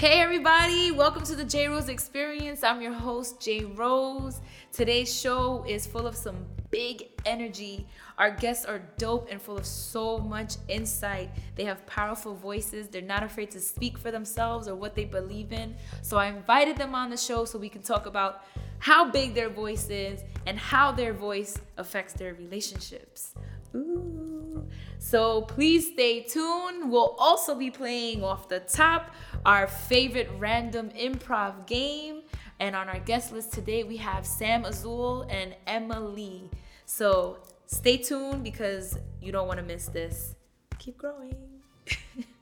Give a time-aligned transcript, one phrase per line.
[0.00, 2.62] Hey everybody, welcome to the J Rose Experience.
[2.62, 4.40] I'm your host, J Rose.
[4.70, 6.36] Today's show is full of some
[6.70, 7.84] big energy.
[8.16, 11.30] Our guests are dope and full of so much insight.
[11.56, 12.86] They have powerful voices.
[12.86, 15.74] They're not afraid to speak for themselves or what they believe in.
[16.02, 18.44] So I invited them on the show so we can talk about
[18.78, 23.34] how big their voice is and how their voice affects their relationships.
[23.74, 24.66] Ooh.
[24.98, 26.90] So please stay tuned.
[26.90, 29.14] We'll also be playing off the top
[29.48, 32.20] our favorite random improv game.
[32.60, 36.50] And on our guest list today, we have Sam Azule and Emma Lee.
[36.84, 40.34] So stay tuned because you don't want to miss this.
[40.78, 41.34] Keep growing.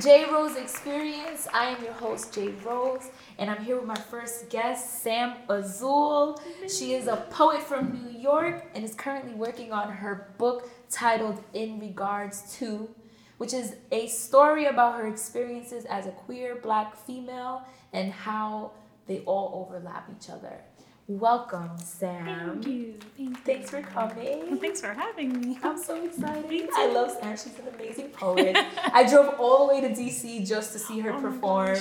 [0.00, 1.46] J Rose Experience.
[1.52, 6.40] I am your host, J Rose, and I'm here with my first guest, Sam Azule.
[6.74, 11.44] She is a poet from New York and is currently working on her book titled
[11.52, 12.88] In Regards to,
[13.36, 18.72] which is a story about her experiences as a queer black female and how
[19.06, 20.62] they all overlap each other.
[21.10, 22.62] Welcome, Sam.
[22.62, 22.94] Thank you.
[23.16, 24.58] Thank Thanks for coming.
[24.58, 25.58] Thanks for having me.
[25.60, 26.68] I'm so excited.
[26.72, 27.32] I love Sam.
[27.36, 28.56] She's an amazing poet.
[28.94, 31.78] I drove all the way to DC just to see her Oh perform.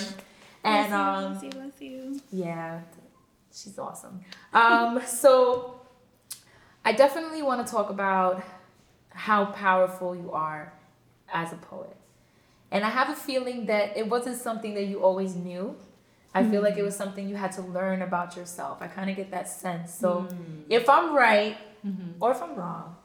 [0.63, 2.21] And bless um you, bless you, bless you.
[2.31, 2.79] yeah,
[3.53, 4.19] she's awesome.
[4.51, 5.79] Um so
[6.83, 8.43] I definitely want to talk about
[9.11, 10.73] how powerful you are
[11.31, 11.95] as a poet.
[12.71, 15.75] And I have a feeling that it wasn't something that you always knew.
[16.33, 18.81] I feel like it was something you had to learn about yourself.
[18.81, 19.93] I kind of get that sense.
[19.93, 20.27] So
[20.69, 21.57] if I'm right
[22.19, 22.95] or if I'm wrong,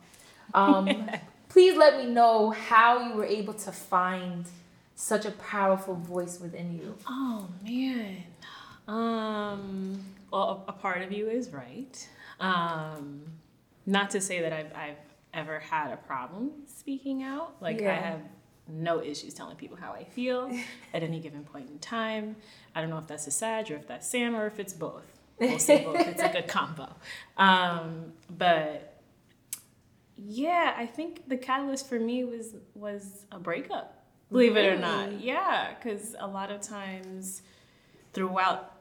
[0.52, 1.10] um,
[1.48, 4.44] please let me know how you were able to find
[4.94, 6.94] such a powerful voice within you.
[7.08, 8.24] Oh man.
[8.86, 10.04] Um.
[10.30, 12.08] Well, a, a part of you is right.
[12.40, 13.22] Um.
[13.86, 14.96] Not to say that I've I've
[15.32, 17.56] ever had a problem speaking out.
[17.60, 18.20] Like I have
[18.68, 20.50] no issues telling people how I feel
[20.94, 22.36] at any given point in time.
[22.74, 25.06] I don't know if that's a Sag or if that's Sam or if it's both.
[25.38, 25.96] We'll say both.
[25.96, 26.94] It's a good combo.
[27.36, 29.00] Um, but
[30.16, 34.04] yeah, I think the catalyst for me was was a breakup.
[34.30, 37.42] Believe it or not, yeah, because a lot of times
[38.12, 38.72] throughout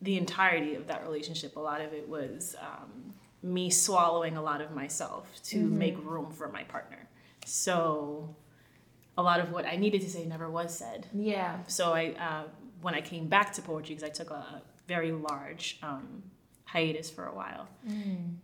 [0.00, 3.12] the entirety of that relationship, a lot of it was um,
[3.42, 7.08] me swallowing a lot of myself to make room for my partner.
[7.44, 8.34] So
[9.18, 11.06] a lot of what I needed to say never was said.
[11.12, 11.58] Yeah.
[11.66, 12.44] So I, uh,
[12.80, 16.22] when I came back to poetry, because I took a very large um,
[16.64, 17.66] hiatus for a while.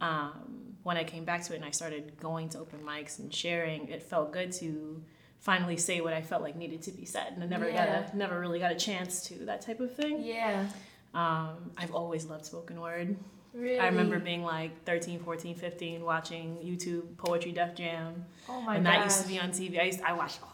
[0.01, 3.33] Um, when I came back to it and I started going to open mics and
[3.33, 5.03] sharing, it felt good to
[5.41, 8.03] finally say what I felt like needed to be said, and I never Yeah.
[8.03, 10.23] got a, never really got a chance to that type of thing.
[10.25, 10.67] Yeah.
[11.15, 13.17] Um, I've always loved spoken word.
[13.53, 13.79] Really.
[13.79, 18.87] I remember being like 13, 14, 15, watching YouTube Poetry Def Jam, Oh my and
[18.87, 19.79] that used to be on TV.
[19.79, 20.54] I used I watched all.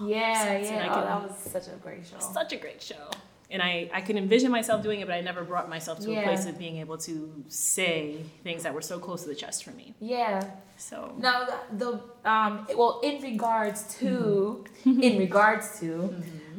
[0.00, 0.84] All Yeah, and yeah.
[0.84, 2.18] I Oh, could- that was such a great show.
[2.18, 3.10] such a great show.
[3.48, 6.20] And I, I could envision myself doing it, but I never brought myself to Yeah.
[6.20, 9.62] a place of being able to say things that were so close to the chest
[9.62, 9.94] for me.
[10.00, 10.42] Yeah.
[10.76, 16.12] So Now the, the um well in regards to in regards to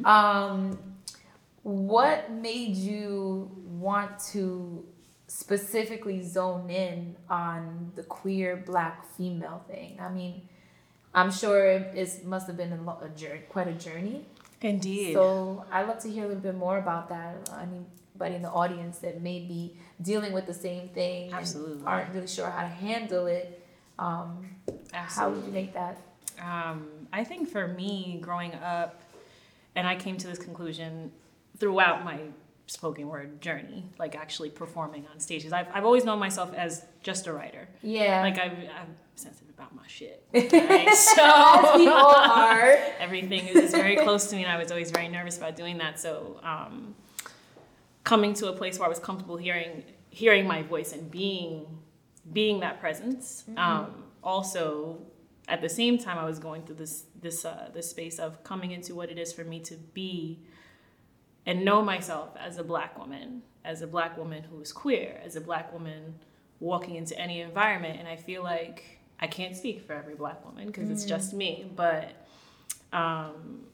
[0.04, 0.78] um
[1.62, 4.84] what made you want to
[5.26, 9.98] specifically zone in on the queer black female thing?
[10.00, 10.48] I mean,
[11.18, 14.24] I'm sure it must have been a, lo- a journey, quite a journey.
[14.60, 15.14] indeed.
[15.14, 17.50] So I'd love to hear a little bit more about that.
[17.60, 21.78] Anybody in the audience that may be dealing with the same thing Absolutely.
[21.78, 23.66] and aren't really sure how to handle it.
[23.98, 24.46] Um,
[24.92, 26.00] how would you make that?
[26.40, 29.02] Um, I think for me, growing up,
[29.74, 31.10] and I came to this conclusion
[31.58, 32.20] throughout my
[32.68, 35.52] spoken word journey, like actually performing on stages.
[35.52, 37.68] I've, I've always known myself as just a writer.
[37.82, 38.20] Yeah.
[38.22, 40.24] Like I've, I'm sensitive about my shit.
[40.32, 40.94] Right?
[40.94, 42.76] So As we all are.
[43.00, 45.98] everything is very close to me and i was always very nervous about doing that
[45.98, 46.94] so um,
[48.04, 51.66] coming to a place where i was comfortable hearing hearing my voice and being
[52.32, 54.98] being that presence um, also
[55.48, 58.72] at the same time i was going through this this uh, this space of coming
[58.72, 60.40] into what it is for me to be
[61.48, 65.34] and know myself as a black woman as a black woman who is queer as
[65.34, 66.14] a black woman
[66.60, 70.68] walking into any environment and i feel like I can't speak for every black woman
[70.68, 72.12] because it's just me, but
[72.92, 73.64] um,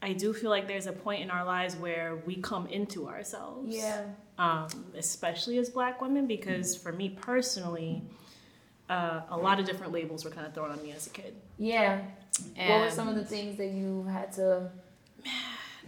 [0.00, 3.74] I do feel like there's a point in our lives where we come into ourselves.
[3.74, 4.04] Yeah.
[4.38, 8.02] Um, especially as black women, because for me personally,
[8.88, 11.34] uh, a lot of different labels were kind of thrown on me as a kid.
[11.58, 12.00] Yeah.
[12.56, 14.70] And what were some of the things that you had to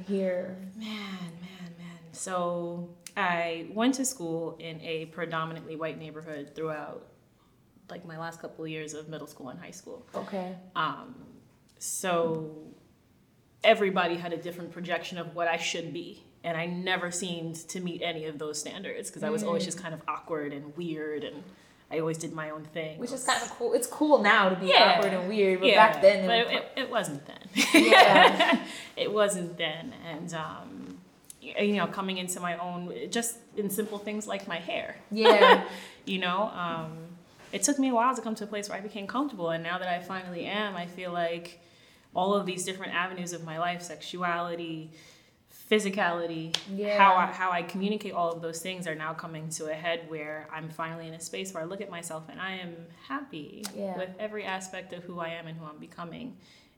[0.04, 0.56] hear?
[0.76, 1.98] Man, man, man.
[2.12, 7.06] So I went to school in a predominantly white neighborhood throughout
[7.88, 10.06] like my last couple of years of middle school and high school.
[10.14, 10.54] Okay.
[10.74, 11.14] Um,
[11.78, 12.56] so
[13.62, 16.22] everybody had a different projection of what I should be.
[16.44, 19.80] And I never seemed to meet any of those standards because I was always just
[19.82, 21.42] kind of awkward and weird and
[21.90, 22.98] I always did my own thing.
[22.98, 23.72] Which is kind of cool.
[23.72, 24.96] It's cool now to be Yeah.
[24.96, 27.38] awkward and weird, but yeah, back then, but it, it, it, wasn't then.
[27.72, 28.58] Yeah.
[28.96, 30.98] it wasn't then, and um,
[31.40, 34.96] you know, coming into my own, just in simple things like my hair.
[35.10, 35.64] yeah,
[36.06, 36.92] You know, um,
[37.52, 39.62] it took me a while to come to a place where I became comfortable, and
[39.62, 41.60] now that I finally am, I feel like
[42.14, 44.90] all of these different avenues of my life, sexuality,
[45.70, 46.96] physicality, Yeah.
[46.98, 50.08] how I, how I communicate all of those things are now coming to a head
[50.08, 52.76] where I'm finally in a space where I look at myself and I am
[53.08, 53.96] happy Yeah.
[53.96, 56.36] with every aspect of who I am and who I'm becoming.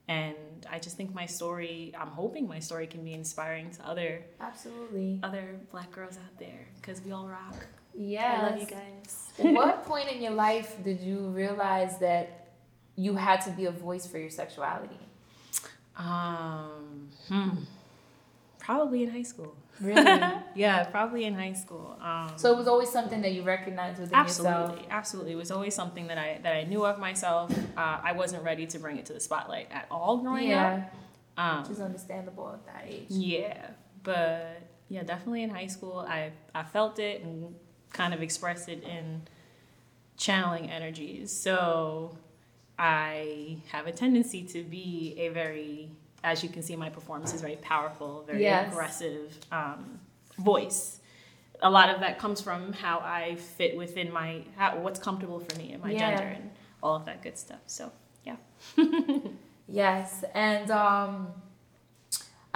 [0.08, 0.36] And
[0.70, 5.20] I just think my story, I'm hoping my story can be inspiring to other absolutely.
[5.22, 7.66] other black girls out there because we all rock.
[7.94, 8.38] Yeah.
[8.40, 9.28] I love you guys.
[9.54, 12.48] what point in your life did you realize that
[12.96, 14.98] you had to be a voice for your sexuality?
[15.96, 17.50] Um, hmm.
[18.68, 19.52] Probably in high school.
[19.80, 20.04] Really?
[20.54, 21.96] Yeah, probably in high school.
[22.02, 24.70] Um, so it was always something that you recognized within absolutely, yourself.
[24.70, 25.32] absolutely, absolutely.
[25.32, 27.50] it was always something that I that I knew of myself.
[27.76, 30.80] Uh, I wasn't ready to bring it to the spotlight at all growing up.
[30.80, 30.84] Yeah,
[31.44, 31.62] up.
[31.62, 33.06] which is Um, understandable at that age.
[33.08, 33.70] yeah,
[34.02, 37.54] but yeah, definitely in high school, I I felt it and
[37.92, 39.22] kind of expressed it in
[40.16, 41.30] channeling energies.
[41.32, 42.16] So
[42.78, 45.90] I have a tendency to be a very,
[46.24, 48.72] as you can see, my performance is very powerful, very Yes.
[48.72, 50.00] aggressive um,
[50.38, 51.00] voice.
[51.62, 55.56] A lot of that comes from how I fit within my, how, what's comfortable for
[55.58, 55.98] me and my Yeah.
[56.16, 56.50] gender and
[56.82, 57.60] all of that good stuff.
[57.66, 57.92] So
[58.24, 58.36] yeah.
[59.70, 61.28] Yes, and um,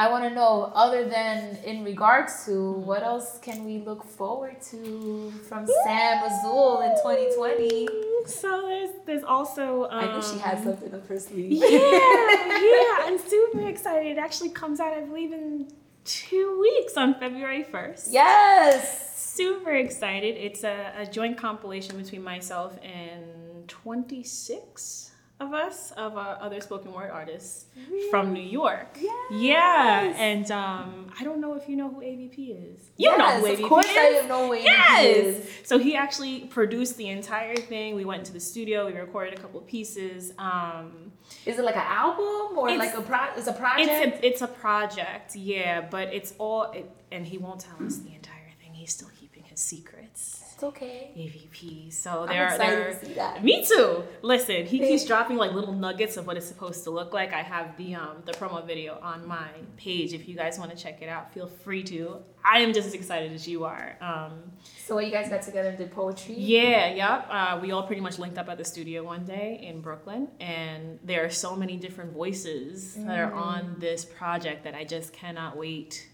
[0.03, 4.61] I want to know, other than in regards to, what else can we look forward
[4.71, 7.89] to from Sam Azule in 2020?
[8.27, 11.53] So there's there's also um, I knew she had something up her sleeve.
[11.53, 14.09] Yeah, yeah, I'm super excited.
[14.11, 15.69] It actually comes out, I believe, in
[16.05, 18.09] two weeks on February 1st.
[18.11, 19.17] Yes.
[19.17, 20.35] Super excited.
[20.37, 25.12] It's a, a joint compilation between myself and 26
[25.43, 27.67] of us, of uh, other spoken word artists
[28.11, 28.97] from New York.
[29.01, 29.15] Yes.
[29.33, 32.91] Yeah, and um, I don't know if you know who AVP is.
[32.97, 34.25] You know who AVP of course is.
[34.25, 35.17] I know who AVP Yes.
[35.17, 35.51] is.
[35.65, 37.95] So he actually produced the entire thing.
[37.97, 38.87] We went to the studio.
[38.87, 40.33] We recorded a couple of pieces.
[40.39, 41.13] Um,
[41.47, 43.19] Is it like an album or like a pro?
[43.37, 43.91] It's a project.
[43.91, 46.71] it's a, it's a project, yeah, but it's all.
[46.73, 48.73] It, and he won't tell us the entire thing.
[48.75, 50.42] He's still keeping his secrets.
[50.63, 51.11] It's okay.
[51.17, 51.93] AVP.
[51.93, 52.95] So I'm there are excited there.
[52.95, 53.43] to see that.
[53.43, 54.05] Me too.
[54.23, 57.33] Listen, he keeps dropping like little nuggets of what it's supposed to look like.
[57.33, 60.13] I have the um the promo video on my page.
[60.13, 62.19] If you guys want to check it out, feel free to.
[62.45, 63.97] I am just as excited as you are.
[64.01, 64.53] Um,
[64.87, 66.35] So you guys got together and did poetry?
[66.37, 67.27] yeah, yep.
[67.29, 70.99] Uh, we all pretty much linked up at the studio one day in Brooklyn, and
[71.05, 75.57] there are so many different voices that are on this project that I just cannot
[75.57, 76.09] wait.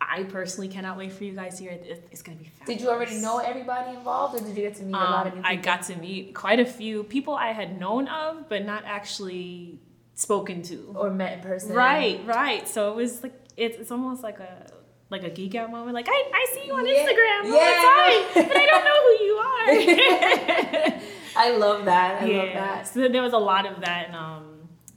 [0.00, 1.70] I personally cannot wait for you guys here.
[2.10, 2.66] It's gonna be fabulous.
[2.66, 5.34] Did you already know everybody involved, or did you get to meet a lot of
[5.34, 8.64] new Um, I got to meet quite a few people I had known of, but
[8.64, 9.78] not actually
[10.14, 10.92] spoken to.
[10.96, 11.74] or met in person.
[11.74, 12.66] Right, right.
[12.68, 14.66] So it was like it's, it's almost like a
[15.10, 15.94] like a geek out moment.
[15.94, 16.94] Like I, I see you on Yeah.
[16.94, 21.00] Instagram all Yeah, the time, but I don't know who you are.
[21.36, 22.22] I love that.
[22.22, 22.38] I yeah.
[22.38, 22.88] love that.
[22.88, 24.49] So there was a lot of that, and um,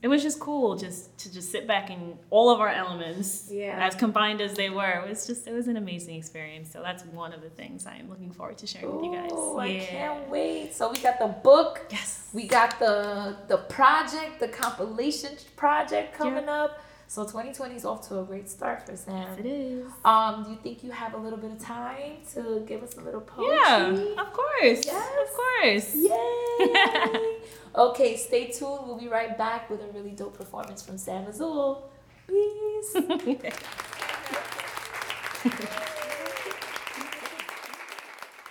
[0.03, 3.77] it was just cool just to just sit back in all of our elements, Yeah.
[3.87, 4.91] as combined as they were.
[5.05, 6.71] It was just it was an amazing experience.
[6.73, 9.31] So that's one of the things I am looking forward to sharing with you guys.
[9.31, 9.85] I Yeah.
[9.85, 10.73] can't wait.
[10.75, 11.73] So we got the book.
[11.89, 12.29] Yes.
[12.33, 16.71] We got the the project, the compilation project coming up.
[17.13, 19.37] So 2020 is off to a great start for Sam.
[19.37, 19.85] It is.
[20.03, 23.01] Um, do you think you have a little bit of time to give us a
[23.01, 23.53] little poetry?
[23.55, 23.89] Yeah,
[24.19, 24.83] of course.
[24.83, 25.11] Yes.
[25.21, 25.93] Of course.
[25.93, 27.37] Yay!
[27.75, 28.87] okay, stay tuned.
[28.87, 31.83] We'll be right back with a really dope performance from Sam Azule.
[32.25, 32.95] Peace.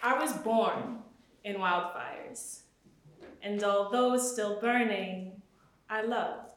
[0.04, 1.00] I was born
[1.42, 2.60] in wildfires,
[3.42, 5.42] and although still burning,
[5.90, 6.51] I loved.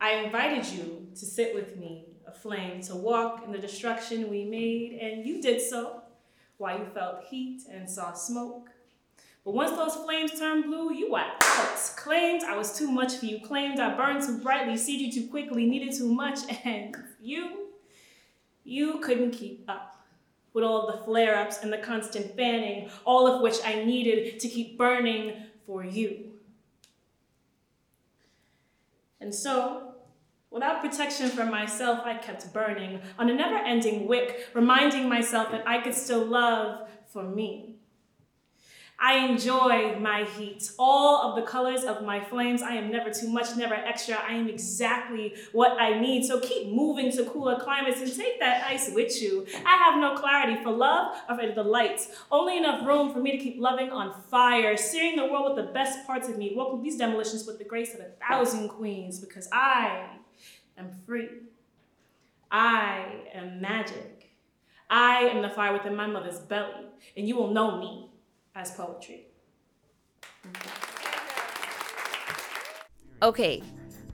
[0.00, 4.44] I invited you to sit with me, a flame to walk in the destruction we
[4.44, 6.00] made, and you did so
[6.56, 8.70] while you felt heat and saw smoke.
[9.44, 11.92] But once those flames turned blue, you were out.
[11.96, 13.40] Claimed I was too much for you.
[13.40, 17.68] Claimed I burned too brightly, seed you too quickly, needed too much, and you,
[18.64, 19.96] you couldn't keep up.
[20.52, 24.40] With all of the flare ups and the constant fanning, all of which I needed
[24.40, 26.32] to keep burning for you.
[29.20, 29.89] And so,
[30.50, 35.66] without protection from myself, I kept burning on a never ending wick, reminding myself that
[35.66, 37.76] I could still love for me.
[39.02, 42.60] I enjoy my heat, all of the colors of my flames.
[42.60, 44.16] I am never too much, never extra.
[44.16, 46.26] I am exactly what I need.
[46.26, 49.46] So keep moving to cooler climates and take that ice with you.
[49.64, 52.10] I have no clarity for love or for the lights.
[52.30, 55.72] Only enough room for me to keep loving on fire, searing the world with the
[55.72, 56.52] best parts of me.
[56.54, 60.19] Welcome these demolitions with the grace of a thousand queens because I
[60.80, 61.28] am free.
[62.50, 64.30] I am magic.
[64.88, 68.10] I am the fire within my mother's belly, and you will know me
[68.56, 69.28] as poetry.
[73.22, 73.62] Okay,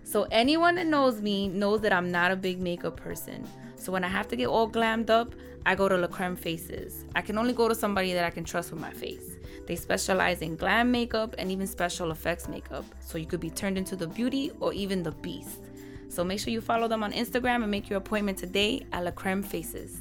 [0.04, 3.46] so anyone that knows me knows that I'm not a big makeup person.
[3.76, 7.04] So when I have to get all glammed up, I go to La Creme Faces.
[7.14, 9.36] I can only go to somebody that I can trust with my face.
[9.66, 12.84] They specialize in glam makeup and even special effects makeup.
[13.00, 15.60] So you could be turned into the beauty or even the beast.
[16.08, 19.10] So make sure you follow them on Instagram and make your appointment today at La
[19.10, 19.98] Creme Faces.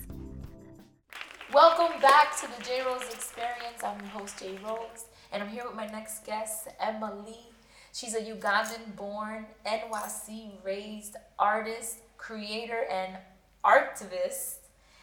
[1.53, 3.83] Welcome back to the J Rose Experience.
[3.83, 7.49] I'm your host, J Rose, and I'm here with my next guest, Emma Lee.
[7.91, 13.17] She's a Ugandan born, NYC raised artist, creator, and
[13.63, 14.57] artivist.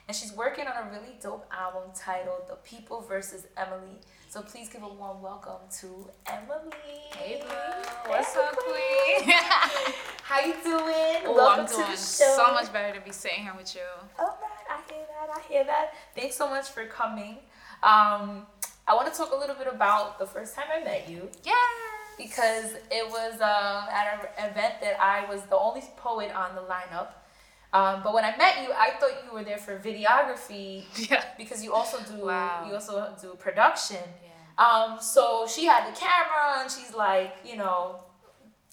[0.09, 3.99] And she's working on a really dope album titled The People versus Emma Lee.
[4.33, 7.19] So please give a warm welcome to Emma Lee.
[7.19, 8.11] Hey, boo.
[8.11, 9.31] What's up, Queen?
[10.23, 11.27] How you doing?
[11.27, 13.83] Oh, welcome I'm doing so much better to be sitting here with you.
[14.19, 14.35] Oh,
[14.71, 15.37] I hear that.
[15.37, 15.93] I hear that.
[16.17, 17.41] Thanks so much for coming.
[17.83, 18.47] Um,
[18.89, 21.29] I want to talk a little bit about the first time I met you.
[21.45, 21.53] Yeah.
[22.17, 26.63] Because it was um, at an event that I was the only poet on the
[26.63, 27.09] lineup.
[27.75, 30.85] Um, but when I met you, I thought you were there for videography.
[31.11, 31.25] Yeah.
[31.37, 32.65] Because you also do wow.
[32.67, 33.99] you also do production.
[34.59, 38.05] Um, so she had the camera and she's like, you know,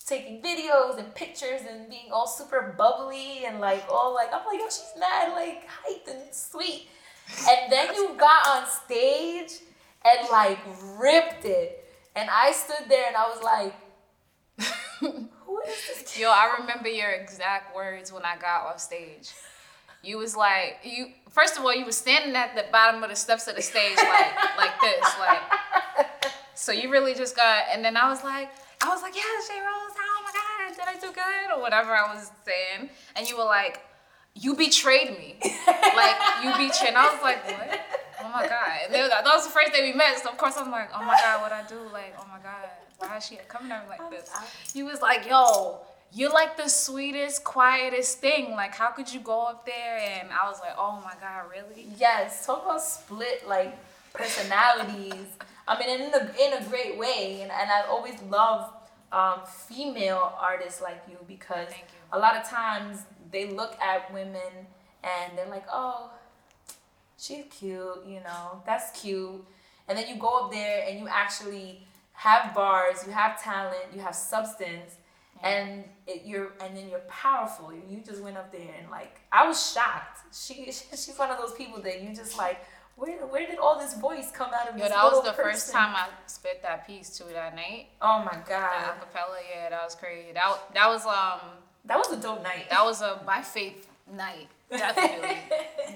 [0.06, 4.60] taking videos and pictures and being all super bubbly and like all like I'm like,
[4.62, 6.88] oh she's mad like hyped and sweet.
[7.48, 9.60] And then you got on stage
[10.04, 10.58] and like
[11.00, 11.86] ripped it.
[12.16, 13.76] And I stood there and I was like,
[15.00, 16.22] who is this kid?
[16.22, 19.32] Yo, I remember your exact words when I got off stage.
[20.02, 23.16] You was like you first of all you was standing at the bottom of the
[23.16, 25.09] steps of the stage like like this
[26.70, 29.60] so you really just got and then I was like I was like, yeah, J
[29.60, 31.58] Rose, oh my God, did I do good?
[31.58, 32.90] Or whatever I was saying.
[33.16, 33.82] And you were like,
[34.36, 35.36] you betrayed me.
[35.42, 36.90] like, you betrayed.
[36.90, 37.82] And I was like, what?
[38.24, 38.70] Oh my God.
[38.86, 40.20] And that was the first day we met.
[40.20, 41.76] So, of course, I'm like, oh my God, what I do?
[41.92, 44.32] Like, oh my God, why is she coming at me like this?
[44.74, 45.82] He was like, yo,
[46.14, 48.52] you're like the sweetest, quietest thing.
[48.52, 49.98] Like, how could you go up there?
[49.98, 51.90] And I was like, oh my God, really?
[51.98, 52.46] Yes.
[52.46, 53.78] Talk about split, like,
[54.14, 55.28] personalities.
[55.70, 58.74] I mean, in a in a great way, and, and I always love
[59.12, 61.84] um, female artists like you because you.
[62.12, 64.66] a lot of times they look at women
[65.04, 66.10] and they're like, oh,
[67.20, 69.46] she's cute, you know, that's cute,
[69.88, 74.02] and then you go up there and you actually have bars, you have talent, you
[74.02, 74.96] have substance.
[75.42, 77.72] And it, you're and then you're powerful.
[77.72, 80.20] You, you just went up there and like I was shocked.
[80.36, 82.60] She she's one of those people that you just like
[83.00, 85.52] where where did all this voice come out of Yo, this that was the person?
[85.52, 87.88] first time I spit that piece too that night.
[88.02, 88.96] Oh my god.
[89.00, 90.32] The acapella, yeah, that was crazy.
[90.34, 91.40] That that was um
[91.86, 92.66] that was a dope night.
[92.70, 94.50] That was a by faith night.
[94.70, 95.38] Definitely.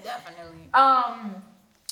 [0.04, 0.70] Definitely.
[0.74, 1.44] Um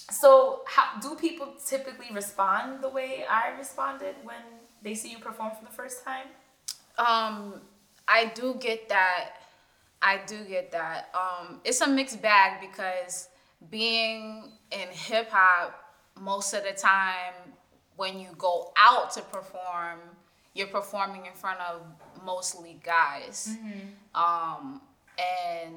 [0.09, 4.43] so how do people typically respond the way I responded when
[4.81, 6.27] they see you perform for the first time?
[6.97, 7.61] Um
[8.07, 9.31] I do get that.
[10.01, 11.13] I do get that.
[11.13, 13.27] Um it's a mixed bag because
[13.69, 15.77] being in hip hop,
[16.19, 17.33] most of the time
[17.95, 19.99] when you go out to perform,
[20.53, 21.81] you're performing in front of
[22.25, 23.55] mostly guys.
[23.57, 24.21] Mm-hmm.
[24.21, 24.81] Um,
[25.65, 25.75] and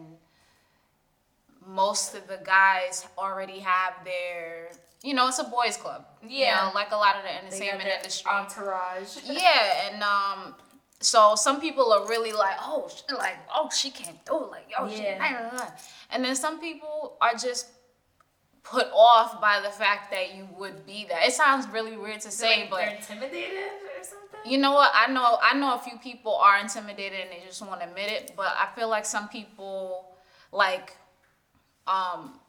[1.67, 4.71] most of the guys already have their
[5.03, 6.07] you know, it's a boys club.
[6.27, 6.65] Yeah.
[6.65, 8.31] You know, like a lot of the entertainment industry.
[8.33, 9.19] Entourage.
[9.27, 10.55] yeah, and um
[11.05, 14.51] so some people are really like, oh, like, oh, she can't do it.
[14.51, 15.51] Like, oh, yeah.
[15.51, 17.67] she, and then some people are just
[18.63, 21.27] put off by the fact that you would be that.
[21.27, 23.59] It sounds really weird to say, like but they're intimidated
[23.99, 24.51] or something.
[24.51, 24.91] You know what?
[24.95, 28.33] I know I know a few people are intimidated and they just won't admit it,
[28.37, 30.17] but I feel like some people
[30.51, 30.97] like
[31.87, 32.41] um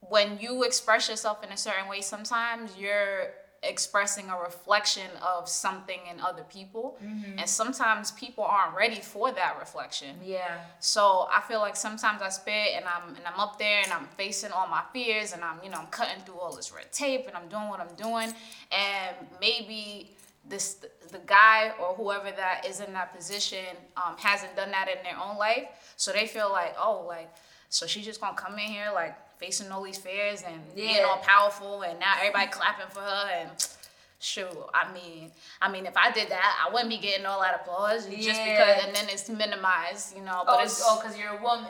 [0.00, 3.28] when you express yourself in a certain way, sometimes you're
[3.62, 6.98] expressing a reflection of something in other people.
[7.38, 10.16] And sometimes people aren't ready for that reflection.
[10.24, 10.58] Yeah.
[10.80, 14.08] so I feel like sometimes I spit and I'm and I'm up there and I'm
[14.16, 17.26] facing all my fears and I'm you know I'm cutting through all this red tape
[17.28, 18.34] and I'm doing what I'm doing.
[18.72, 20.10] And maybe
[20.48, 25.02] this the guy or whoever that is in that position um, hasn't done that in
[25.04, 25.94] their own life.
[25.96, 27.32] So they feel like oh like
[27.68, 31.16] so she's just gonna come in here like facing all these fears and being all
[31.18, 33.50] powerful and now everybody clapping for her and
[34.20, 37.56] shoot I mean I mean if I did that I wouldn't be getting all that
[37.60, 41.30] applause just because and then it's minimized you know but Oh, it's oh, because you're
[41.36, 41.66] a woman.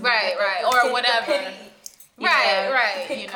[0.00, 1.26] Right, right, or whatever.
[1.32, 1.72] pity-
[2.18, 3.32] Right, yeah, right, the you know.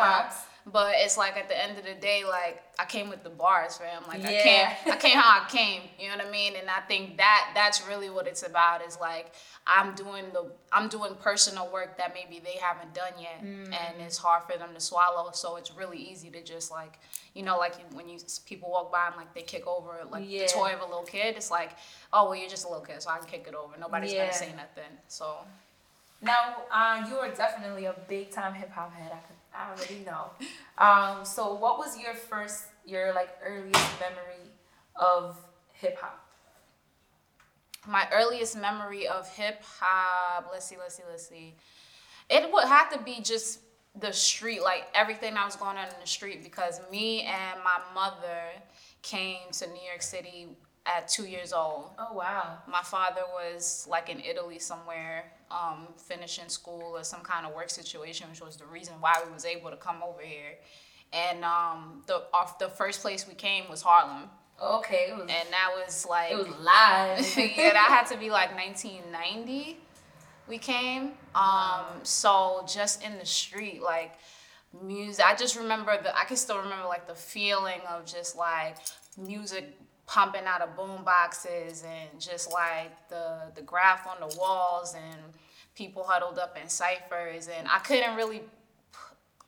[0.71, 0.73] Claps.
[0.73, 3.77] But it's like at the end of the day, like I came with the bars,
[3.79, 4.03] fam.
[4.09, 4.75] Like I Yeah.
[4.85, 5.83] came, I came how I came.
[5.99, 6.55] You know what I mean?
[6.57, 8.85] And I think that that's really what it's about.
[8.87, 9.33] Is like
[9.67, 13.67] I'm doing the, I'm doing personal work that maybe they haven't done yet, Mm.
[13.75, 15.31] and it's hard for them to swallow.
[15.33, 16.99] So it's really easy to just like,
[17.35, 20.43] you know, like when you people walk by and like they kick over like Yeah.
[20.47, 21.37] the toy of a little kid.
[21.37, 21.71] It's like,
[22.13, 23.77] oh well, you're just a little kid, so I can kick it over.
[23.79, 24.21] Nobody's Yeah.
[24.27, 24.93] gonna say nothing.
[25.09, 25.37] So
[26.23, 29.11] Now, uh, you are definitely a big time hip hop head.
[29.11, 30.31] I could, I already know.
[30.79, 34.51] Um, so what was your first, your like earliest memory
[34.97, 35.37] of
[35.73, 36.31] hip hop?
[37.89, 41.55] my earliest memory of hip hop, let's see, let's see, let's see.
[42.29, 43.61] It would have to be just
[43.99, 47.81] the street, like everything that was going on in the street, because me and my
[47.95, 48.43] mother
[49.03, 50.49] came to New York City
[50.87, 51.91] at two years old.
[51.99, 52.59] Oh wow.
[52.67, 57.71] My father was like in Italy somewhere, um, finishing school or some kind of work
[57.71, 60.55] situation, which was the reason why we was able to come over here.
[61.13, 64.31] And um, the off the first place we came was Harlem,
[64.63, 65.23] Okay, was.
[65.23, 67.37] and that was like it was live.
[67.57, 69.77] yeah, that had to be like 1990.
[70.49, 71.13] We came.
[71.35, 74.13] Um, so just in the street, like
[74.83, 75.25] music.
[75.25, 76.17] I just remember the.
[76.17, 78.77] I can still remember like the feeling of just like
[79.19, 79.77] music
[80.15, 83.25] pumping out of boom boxes and just like the
[83.55, 85.21] the graph on the walls and
[85.77, 88.47] people huddled up in ciphers and I couldn't really p-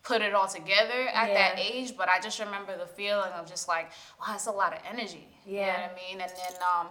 [0.05, 3.67] put it all together at that age, but I just remember the feeling of just
[3.67, 5.27] like, wow, it's a lot of energy.
[5.45, 5.81] You know Yeah.
[5.83, 6.21] what I mean?
[6.21, 6.87] And then um,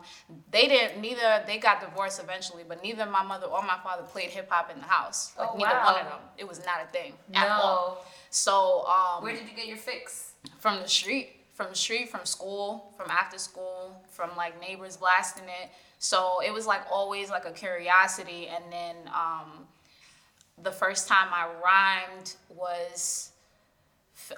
[0.51, 4.29] they didn't, neither, they got divorced eventually, but neither my mother or my father played
[4.31, 5.31] hip hop in the house.
[5.39, 5.85] Like, Oh, neither wow.
[5.85, 6.19] one of them.
[6.37, 8.03] It was not a thing at all.
[8.03, 8.11] no.
[8.29, 10.33] So, um, Where did you get your fix?
[10.59, 15.43] from the street, from the street, from school, from after school, from like neighbors blasting
[15.43, 15.69] it.
[15.99, 18.47] So it was like always like a curiosity.
[18.47, 19.67] And then um,
[20.63, 23.31] the first time I rhymed was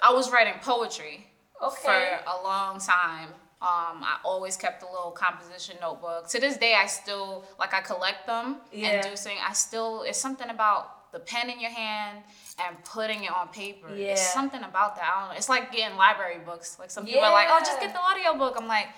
[0.02, 1.26] I was writing poetry
[1.62, 1.80] Okay.
[1.82, 3.28] for a long time.
[3.62, 6.28] Um, I always kept a little composition notebook.
[6.28, 8.88] To this day, I still like I collect them Yeah.
[8.88, 9.38] and do sing.
[9.42, 12.18] I still it's something about the pen in your hand
[12.64, 13.88] and putting it on paper.
[13.94, 14.12] Yeah.
[14.12, 15.12] It's something about that.
[15.14, 15.36] I don't know.
[15.36, 16.76] It's like getting library books.
[16.78, 18.56] Like some people are like, oh, just get the audio book.
[18.58, 18.88] I'm like,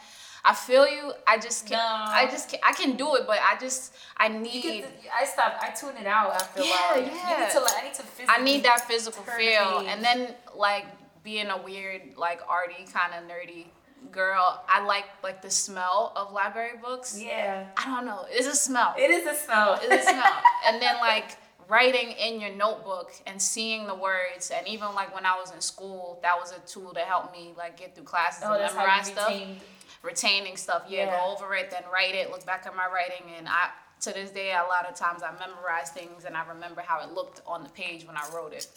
[0.44, 1.12] I feel you.
[1.26, 1.78] I just can.
[1.78, 2.12] No.
[2.12, 4.62] I just can't, I can do it, but I just I need.
[4.62, 4.84] the,
[5.20, 5.62] I stopped.
[5.62, 7.00] I tune it out after a Yeah, while.
[7.00, 7.40] You yeah.
[7.40, 7.72] need to like.
[7.76, 8.34] I need to physically.
[8.40, 9.84] I need that physical feel.
[9.88, 10.86] And then like
[11.24, 13.66] being a weird, like arty kind of nerdy
[14.12, 17.20] girl, I like like the smell of library books.
[17.20, 17.66] Yeah.
[17.76, 18.26] I don't know.
[18.30, 18.94] It's a smell.
[18.96, 19.80] It is a smell.
[19.82, 20.32] It's a smell.
[20.66, 21.36] and then like
[21.68, 25.60] writing in your notebook and seeing the words and even like when I was in
[25.60, 29.06] school, that was a tool to help me like get through classes oh, and memorize
[29.06, 29.60] stuff retained.
[30.02, 30.84] retaining stuff.
[30.88, 31.18] Yeah, Yeah.
[31.18, 33.70] go over it, then write it, look back at my writing, and I
[34.02, 37.12] to this day a lot of times I memorize things and I remember how it
[37.14, 38.68] looked on the page when I wrote it.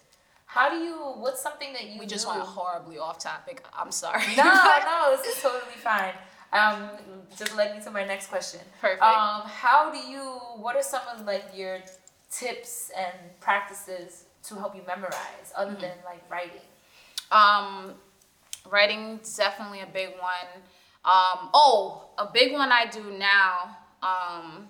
[0.46, 0.96] How do you?
[0.96, 2.00] What's something that you?
[2.00, 2.32] We just do?
[2.32, 3.64] went horribly off topic.
[3.78, 4.24] I'm sorry.
[4.36, 4.44] No,
[4.86, 6.14] no, this is totally fine.
[6.52, 6.90] Um,
[7.38, 8.60] just led me to my next question.
[8.82, 9.04] Perfect.
[9.04, 10.22] Um, how do you?
[10.58, 11.78] What are some of like your
[12.32, 15.82] tips and practices to help you memorize, other Mm-hmm.
[15.82, 16.62] than like writing?
[17.32, 17.94] Um,
[18.70, 20.64] writing's definitely a big one.
[21.06, 24.68] Um, oh, a big one I do now um,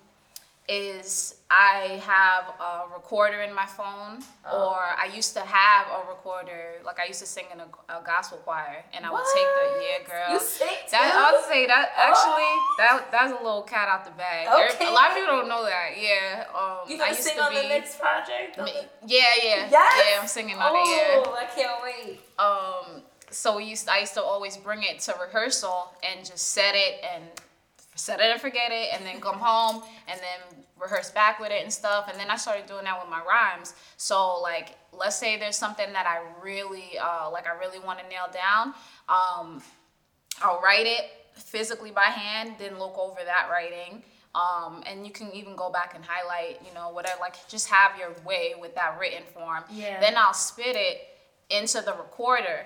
[0.69, 4.69] is I have a recorder in my phone, Oh.
[4.69, 6.75] or I used to have a recorder.
[6.85, 9.65] Like I used to sing in a, a gospel choir, and I would take the
[9.65, 9.81] What?
[9.83, 10.33] yeah, girl.
[10.33, 11.17] You sing That too?
[11.17, 12.75] I'll say that actually Oh.
[12.77, 14.47] that that's a little cat out the bag.
[14.47, 14.87] Okay.
[14.87, 15.89] A lot of people don't know that.
[15.97, 16.45] Yeah.
[16.53, 17.61] Um, You I gonna used sing to on be.
[17.63, 18.55] the next project?
[18.55, 19.71] The- yeah, yeah, Yes?
[19.73, 20.21] yeah.
[20.21, 20.87] I'm singing on it.
[20.87, 22.19] Yeah Oh, I can't wait.
[22.37, 23.01] um
[23.31, 27.03] so we used I used to always bring it to rehearsal and just set it
[27.13, 27.23] and
[27.99, 31.61] set it and forget it and then come home and then rehearse back with it
[31.61, 35.37] and stuff and then I started doing that with my rhymes so like let's say
[35.37, 38.73] there's something that I really uh like I really want to nail down
[39.09, 39.61] um
[40.41, 44.03] I'll write it physically by hand then look over that writing
[44.35, 47.97] um, and you can even go back and highlight, you know, whatever, like just have
[47.97, 49.63] your way with that written form.
[49.71, 49.99] Yeah.
[49.99, 51.01] Then I'll spit it
[51.49, 52.65] into the recorder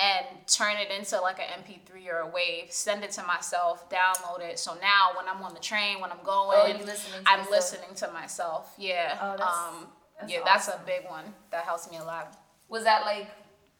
[0.00, 4.40] and turn it into like an MP3 or a wave, send it to myself, download
[4.40, 4.58] it.
[4.58, 7.50] So now when I'm on the train, when I'm going, Oh, listening I'm yourself.
[7.50, 8.74] listening to myself.
[8.78, 9.18] Yeah.
[9.20, 11.34] Oh, that's- um, that's yeah, that's a big one.
[11.50, 12.36] That helps me a lot.
[12.68, 13.28] Was that like,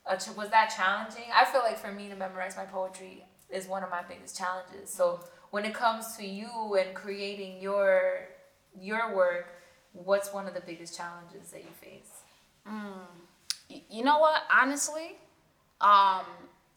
[0.07, 1.25] a ch- was that challenging?
[1.35, 4.91] I feel like for me to memorize my poetry is one of my biggest challenges.
[4.93, 8.29] So when it comes to you and creating your
[8.79, 9.49] your work,
[9.93, 12.11] what's one of the biggest challenges that you face?
[13.69, 14.43] Y- You know what?
[14.53, 15.17] Honestly,
[15.81, 16.25] um,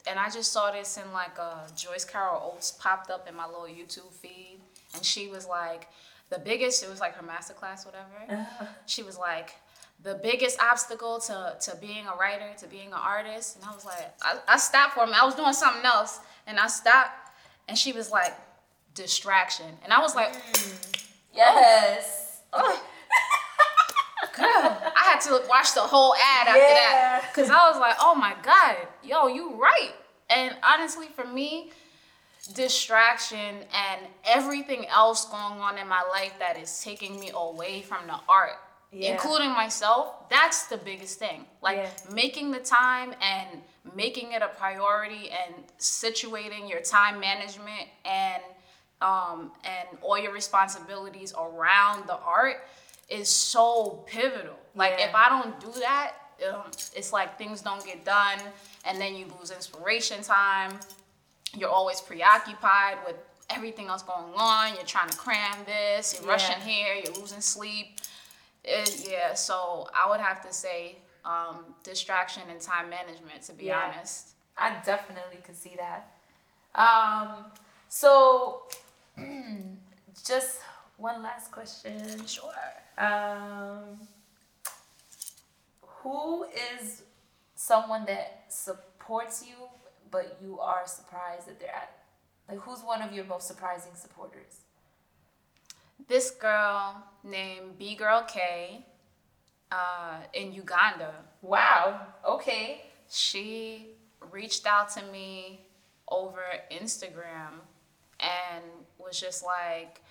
[0.07, 3.45] and I just saw this in like uh, Joyce Carol Oates popped up in my
[3.45, 4.59] little YouTube feed,
[4.93, 5.87] and she was like,
[6.29, 6.83] the biggest.
[6.83, 8.47] It was like her masterclass, whatever.
[8.85, 9.51] She was like,
[10.01, 13.85] the biggest obstacle to to being a writer, to being an artist, and I was
[13.85, 15.21] like, I, I stopped for a minute.
[15.21, 17.31] I was doing something else, and I stopped,
[17.67, 18.33] and she was like,
[18.95, 20.33] distraction, and I was like,
[21.33, 22.41] Yes.
[24.33, 28.15] Girl, I had to watch the whole ad after that because I was like, oh
[28.15, 29.91] my god, yo, you right.
[30.29, 31.71] And honestly, for me,
[32.55, 38.05] distraction and everything else going on in my life that is taking me away from
[38.07, 38.57] the art,
[38.91, 39.11] Yeah.
[39.11, 41.45] including myself, that's the biggest thing.
[41.61, 41.89] Like Yeah.
[42.13, 43.61] making the time and
[43.95, 48.41] making it a priority and situating your time management and
[49.01, 52.65] um, and all your responsibilities around the art
[53.13, 54.57] is so pivotal.
[54.75, 55.07] Like Yeah.
[55.09, 56.13] if I don't do that,
[56.49, 58.39] um, it's like things don't get done,
[58.85, 60.79] and then you lose inspiration time.
[61.55, 63.15] You're always preoccupied with
[63.49, 64.73] everything else going on.
[64.75, 66.15] You're trying to cram this.
[66.19, 66.95] You're rushing here.
[66.95, 67.99] You're losing sleep.
[68.63, 73.43] It- yeah, so I would have to say um, distraction and time management.
[73.43, 73.79] To be Yeah.
[73.93, 74.29] honest.
[74.57, 76.01] I definitely could see that.
[76.75, 77.45] Um,
[77.89, 78.63] so
[80.25, 80.59] just
[80.97, 82.25] one last question.
[82.25, 82.51] Sure.
[82.97, 83.99] Um,
[85.81, 87.03] who is
[87.55, 89.55] someone that supports you,
[90.11, 91.97] but you are surprised that they're at?
[92.49, 94.63] Like, who's one of your most surprising supporters?
[96.07, 98.85] this girl named B Girl K
[99.71, 101.13] uh, in Uganda.
[101.41, 102.01] Wow.
[102.27, 102.83] Okay.
[103.09, 103.87] She
[104.31, 105.61] reached out to me
[106.07, 107.61] over Instagram
[108.19, 108.63] and
[108.97, 110.01] was just like,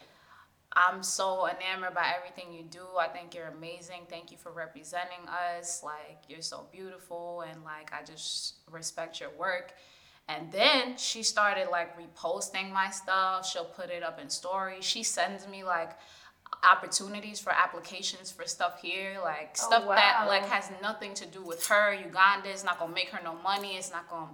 [0.75, 2.85] I'm so enamored by everything you do.
[2.99, 4.07] I think you're amazing.
[4.09, 5.83] Thank you for representing us.
[5.85, 9.75] Like, you're so beautiful and like, I just respect your work.
[10.29, 13.47] And then she started like reposting my stuff.
[13.47, 14.85] She'll put it up in stories.
[14.85, 15.91] She sends me like
[16.63, 21.43] opportunities for applications for stuff here, like Oh, stuff that like has nothing to do
[21.43, 21.93] with her.
[21.93, 23.77] Uganda is not gonna make her no money.
[23.77, 24.31] It's not gonna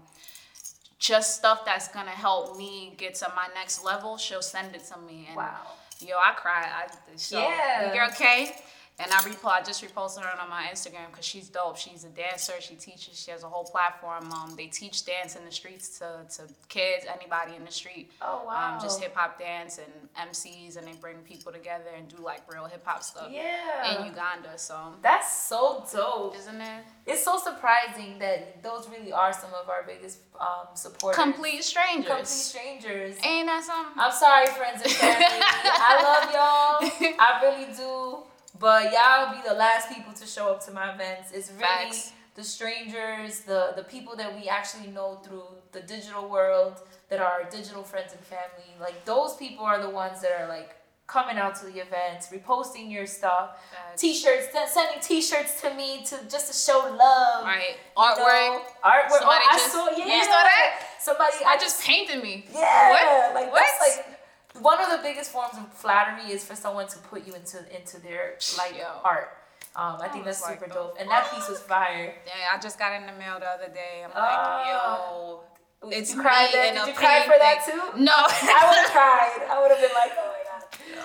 [0.98, 4.18] just stuff that's gonna help me get to my next level.
[4.18, 5.62] She'll send it to me, and Wow.
[6.00, 6.66] Yo, I cried.
[6.66, 7.92] I so Yeah.
[7.92, 8.54] girl K,
[9.00, 9.58] and I reply.
[9.60, 11.76] I just reposted her on my Instagram because she's dope.
[11.76, 12.54] She's a dancer.
[12.60, 13.18] She teaches.
[13.20, 14.30] She has a whole platform.
[14.32, 18.10] Um, they teach dance in the streets to to kids, anybody in the street.
[18.22, 18.74] Oh, wow.
[18.74, 22.42] Um, just hip hop dance and MCs, and they bring people together and do like
[22.52, 23.98] real hip hop stuff Yeah.
[24.00, 24.56] in Uganda.
[24.56, 26.36] So That's so dope.
[26.36, 26.84] isn't it?
[27.06, 31.22] It's so surprising that those really are some of our biggest um, supporters.
[31.22, 32.06] Complete strangers.
[32.06, 33.16] Complete strangers.
[33.24, 33.94] Ain't that something?
[33.96, 35.40] I'm sorry, friends and family.
[35.42, 37.14] I love y'all.
[37.18, 38.24] I really do.
[38.58, 41.30] But y'all be the last people to show up to my events.
[41.32, 42.12] It's really Facts.
[42.34, 47.26] the strangers, the the people that we actually know through the digital world that are
[47.26, 48.70] our digital friends and family.
[48.80, 50.74] Like those people are the ones that are like
[51.06, 53.98] coming out to the events, reposting your stuff, Facts.
[54.02, 57.44] t-shirts, sending t-shirts to me to just to show love.
[57.46, 57.76] Right.
[57.96, 58.16] Artwork.
[58.18, 58.62] know?
[58.84, 59.08] artwork.
[59.12, 59.96] Oh, Somebody oh, just- I saw.
[59.96, 60.80] Yeah, you saw that?
[61.00, 61.36] Somebody.
[61.46, 62.44] I just painted me.
[62.52, 63.34] Yeah, What?
[63.34, 63.64] like What?
[63.88, 64.17] like
[64.60, 68.00] one of the biggest forms of flattery is for someone to put you into into
[68.00, 68.84] their like Yo.
[69.04, 69.30] art.
[69.76, 72.14] Um, I think that's super dope, and that piece was fire.
[72.26, 74.02] Yeah, I just got in the mail the other day.
[74.04, 75.42] I'm Oh.
[75.80, 76.74] like, yo, it's you cry me that?
[76.74, 78.00] Did you cry for that too?
[78.02, 78.12] No.
[78.16, 79.46] I would have cried.
[79.50, 80.96] I would have been like, oh my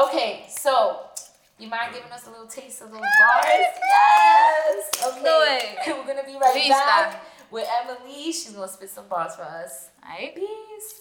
[0.00, 0.08] god.
[0.08, 1.00] Okay, so
[1.58, 3.44] you mind giving us a little taste of those bars?
[3.94, 4.90] Yes.
[5.06, 5.20] Okay.
[5.20, 5.78] Do it.
[5.98, 8.32] We're gonna be right back with Emma Lee.
[8.32, 9.90] She's gonna spit some bars for us.
[10.02, 10.34] Right?
[10.34, 11.00] Peace.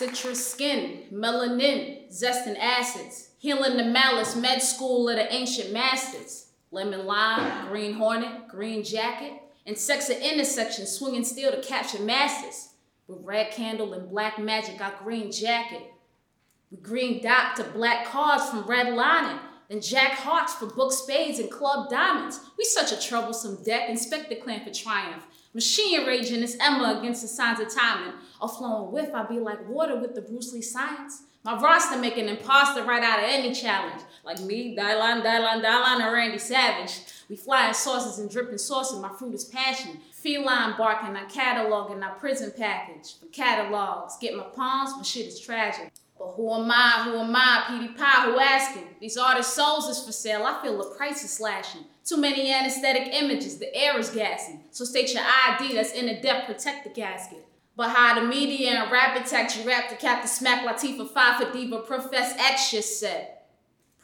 [0.00, 6.52] Citrus skin, melanin, zest and acids, healing the malice, med school of the ancient masters.
[6.70, 9.34] Lemon lime, green hornet, green jacket,
[9.66, 12.70] and sex at intersection, swinging steel to capture masters.
[13.08, 15.82] With red candle and black magic, our green jacket.
[16.70, 19.38] With green dot to black cards from red lining.
[19.68, 22.40] Then jack hearts for book spades and club diamonds.
[22.56, 25.26] We such a troublesome deck, inspect the clan for triumph.
[25.52, 28.14] Machine raging, it's Emma against the signs of timing.
[28.40, 31.24] A flowing whiff, I be like water with the Bruce Lee science.
[31.42, 34.00] My roster make an imposter right out of any challenge.
[34.24, 37.00] Like me, Dylan, Dylan, Dylan, and Randy Savage.
[37.28, 39.98] We flying sauces and dripping sauces, my fruit is passion.
[40.12, 43.18] Feline barking, I catalog and prison package.
[43.18, 45.90] For catalogs, get my palms, my shit is tragic.
[46.16, 47.06] But who am I?
[47.06, 47.64] Who am I?
[47.66, 48.86] PD Pie, who asking?
[49.00, 50.44] These artist souls is for sale.
[50.44, 51.86] I feel the price is slashing.
[52.04, 56.20] Too many anesthetic images, the air is gassy, So state your ID that's in a
[56.20, 57.46] depth, protect the gasket.
[57.76, 61.52] But how the media and rapid text, you rap the Captain Smack Latifah, five for
[61.52, 63.28] diva, profess X just said.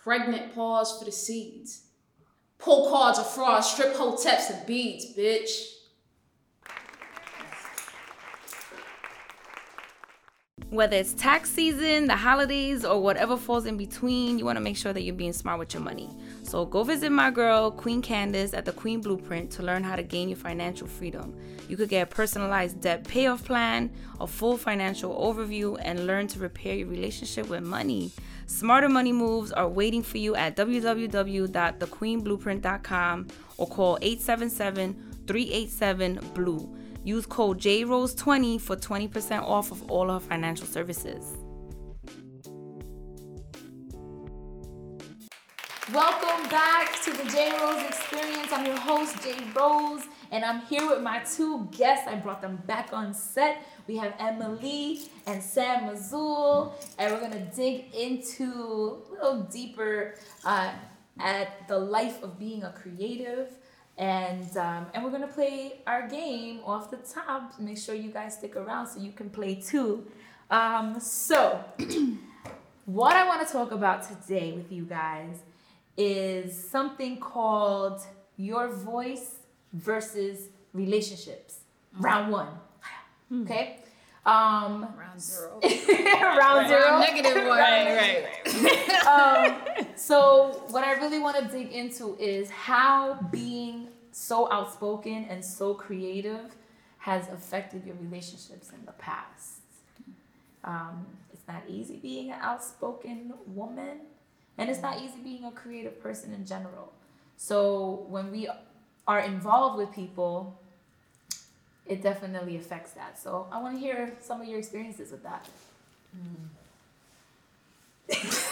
[0.03, 1.83] Pregnant pause for the seeds.
[2.59, 5.73] Pull cards of fraud, strip hoteps and beads, bitch.
[10.71, 14.77] Whether it's tax season, the holidays, or whatever falls in between, you want to make
[14.77, 16.11] sure that you're being smart with your money.
[16.47, 20.05] So go visit my girl, Queen Candace, at the Queen Blueprint to learn how to
[20.05, 21.35] gain your financial freedom.
[21.69, 26.39] You could get a personalized debt payoff plan, a full financial overview, and learn to
[26.39, 28.13] repair your relationship with money.
[28.47, 34.95] Smarter money moves are waiting for you at www.thequeenblueprint.com or call 877
[35.27, 36.77] 387 BLUE.
[37.03, 41.46] Use code JROSE20 for 20% off of all our financial services.
[45.95, 48.49] Welcome back to the J Rose Experience.
[48.51, 52.09] I'm your host, J Rose, and I'm here with my two guests.
[52.09, 53.65] I brought them back on set.
[53.87, 60.17] We have Emma Lee and Sam Azule, and we're gonna dig into a little deeper
[60.45, 60.73] uh,
[61.21, 63.53] at the life of being a creative
[63.97, 67.61] and um, and we're gonna play our game off the top.
[67.61, 70.05] Make sure you guys stick around so you can play too.
[70.51, 71.65] Um, so,
[72.87, 75.43] what I want to talk about today with you guys
[75.97, 78.01] is something called
[78.37, 79.37] your voice
[79.73, 81.61] versus relationships.
[81.99, 82.49] Round one.
[83.43, 83.79] Okay.
[84.25, 85.61] Um, Round zero.
[85.63, 86.81] round zero.
[86.83, 87.59] Round negative one.
[87.59, 89.07] Right, right.
[89.79, 95.45] um, so what I really want to dig into is how being so outspoken and
[95.45, 96.57] so creative
[96.99, 99.61] has affected your relationships in the past.
[100.65, 104.01] Um, it's not easy being an outspoken woman,
[104.59, 106.93] and it's not easy being a creative person in general.
[107.37, 108.49] So when we
[109.07, 110.59] are involved with people,
[111.87, 113.19] it definitely affects that.
[113.19, 115.47] So I want to hear some of your experiences with that.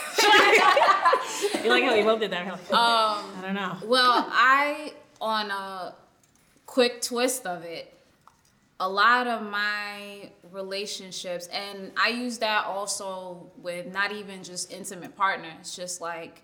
[1.63, 2.47] You like how we both did that?
[2.47, 3.77] Like, Um, I don't know.
[3.85, 5.95] Well, I on a
[6.67, 7.94] quick twist of it,
[8.81, 15.17] a lot of my relationships, and I use that also with not even just intimate
[15.17, 16.43] partners, just like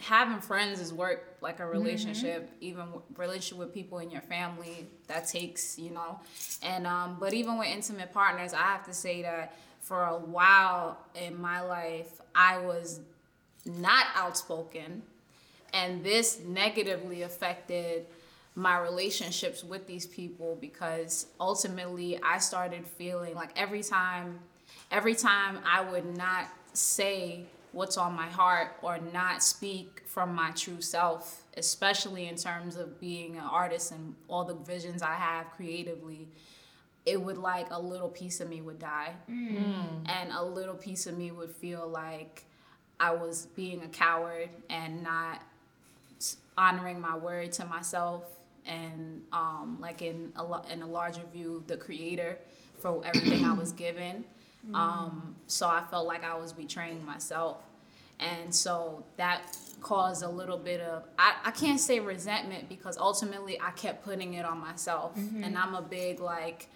[0.00, 5.26] having friends is work like a relationship even relationship with people in your family that
[5.28, 6.18] takes you know.
[6.62, 10.98] And um but even with intimate partners i have to say that for a while
[11.14, 13.00] in my life i was
[13.66, 15.02] not outspoken
[15.74, 18.06] and this negatively affected
[18.54, 24.40] my relationships with these people because ultimately I started feeling like every time
[24.90, 30.50] every time I would not say what's on my heart or not speak from my
[30.50, 35.50] true self especially in terms of being an artist and all the visions I have
[35.52, 36.28] creatively
[37.04, 39.12] it would like a little piece of me would die.
[39.28, 40.08] Mm.
[40.08, 42.44] And a little piece of me would feel like
[43.00, 45.42] I was being a coward and not
[46.56, 48.24] honoring my word to myself
[48.66, 52.38] and um, like in a in a larger view the creator
[52.80, 54.24] for everything I was given.
[54.74, 57.58] Um, so I felt like I was betraying myself,
[58.20, 63.60] and so that caused a little bit of I, I can't say resentment because ultimately
[63.60, 66.68] I kept putting it on myself, and I'm a big like.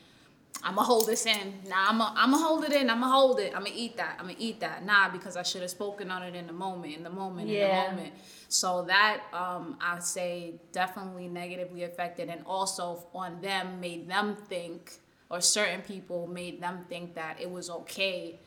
[0.63, 1.55] I'ma hold this in.
[1.69, 2.91] Nah, I'ma I'ma hold it in.
[2.91, 3.55] I'ma hold it.
[3.55, 4.17] I'ma eat that.
[4.19, 4.85] I'ma eat that.
[4.85, 7.91] Nah, because I should have spoken on it in the moment, in the moment, Yeah.
[7.91, 8.15] in the moment.
[8.49, 14.95] So that um, I say definitely negatively affected, and also on them made them think,
[15.31, 18.39] or certain people made them think that it was okay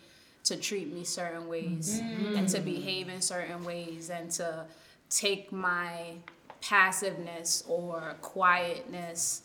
[0.45, 4.65] to treat me certain ways and to behave in certain ways and to
[5.09, 6.13] take my
[6.61, 9.43] passiveness or quietness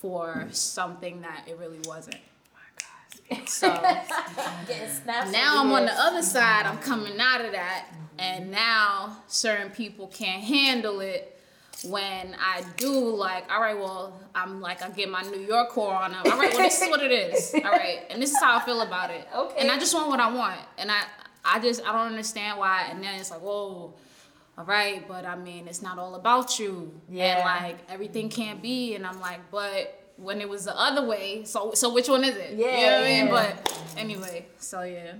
[0.00, 2.16] for something that it really wasn't.
[3.46, 3.68] So
[4.66, 6.66] Getting snaps now I'm on the other side.
[6.66, 7.86] I'm coming out of that,
[8.18, 11.38] and now certain people can't handle it
[11.84, 13.14] when I do.
[13.14, 16.22] Like, all right, well, I'm like, I get my New York core on them.
[16.24, 17.54] All right, well, this is what it is.
[17.64, 19.26] All right, and this is how I feel about it.
[19.34, 19.60] Okay.
[19.60, 21.02] And I just want what I want, and I,
[21.44, 22.86] I just, I don't understand why.
[22.90, 23.92] And then it's like, whoa.
[24.58, 26.92] All right, but I mean, it's not all about you.
[27.08, 27.36] Yeah.
[27.36, 28.96] And like everything can't be.
[28.96, 31.44] And I'm like, but when it was the other way.
[31.44, 32.54] So so which one is it?
[32.54, 32.66] Yeah.
[32.66, 33.26] you know Yeah, what I mean.
[33.26, 33.30] yeah.
[33.62, 35.12] But anyway, so yeah.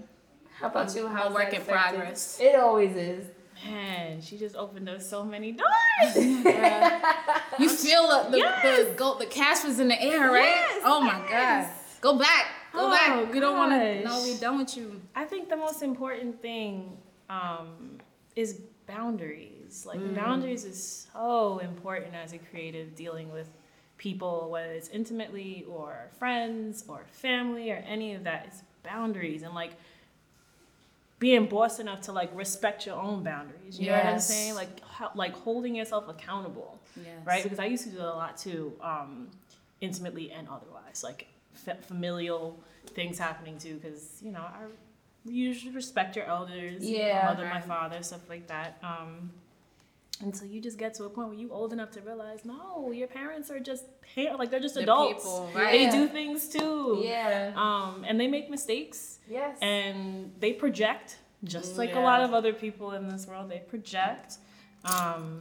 [0.59, 1.07] How about you?
[1.07, 1.95] I'm How's work that in affected?
[1.99, 2.39] progress.
[2.41, 3.27] It always is.
[3.65, 6.17] Man, she just opened up so many doors.
[7.59, 8.89] You feel the the, Yes.
[8.89, 10.45] the go the cast was in the air, right?
[10.45, 11.67] Yes, oh my yes.
[11.67, 11.75] god.
[12.01, 12.47] Go back.
[12.73, 13.33] Go Oh, back.
[13.33, 14.05] We don't want to.
[14.05, 15.01] No, we done with you.
[15.17, 16.97] I think the most important thing
[17.29, 17.99] um,
[18.37, 19.85] is boundaries.
[19.87, 23.49] Like boundaries is so important as a creative dealing with
[23.99, 28.47] people, whether it's intimately or friends or family or any of that.
[28.49, 29.73] It's boundaries and like
[31.19, 33.79] being boss enough to like respect your own boundaries.
[33.79, 34.55] You know what I'm saying?
[34.55, 37.07] Like how, like holding yourself accountable Yes.
[37.25, 37.43] right?
[37.43, 39.29] Because I used to do a lot too, um,
[39.81, 43.75] intimately and otherwise, like fa- familial things happening too.
[43.75, 44.65] Because you know, I
[45.25, 47.23] you should respect your elders, Yeah.
[47.23, 48.79] my mother, my father, stuff like that.
[48.83, 49.31] Um,
[50.21, 53.07] until you just get to a point where you old enough to realize, no, your
[53.07, 53.85] parents are just
[54.17, 55.23] like they're just They're adults.
[55.23, 55.71] people, right?
[55.73, 55.91] They Yeah.
[55.93, 57.01] do things too.
[57.05, 57.53] Yeah.
[57.57, 59.57] Um, and they make mistakes yes.
[59.63, 64.39] and they project just like a lot of other people in this world they project
[64.85, 65.39] um,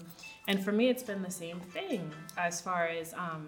[0.47, 3.47] and for me it's been the same thing as far as um,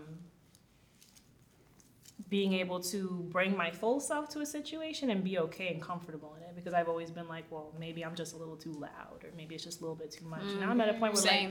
[2.30, 6.36] being able to bring my full self to a situation and be okay and comfortable
[6.38, 9.24] in it because i've always been like well maybe i'm just a little too loud
[9.24, 11.24] or maybe it's just a little bit too much now i'm at a point where
[11.24, 11.50] like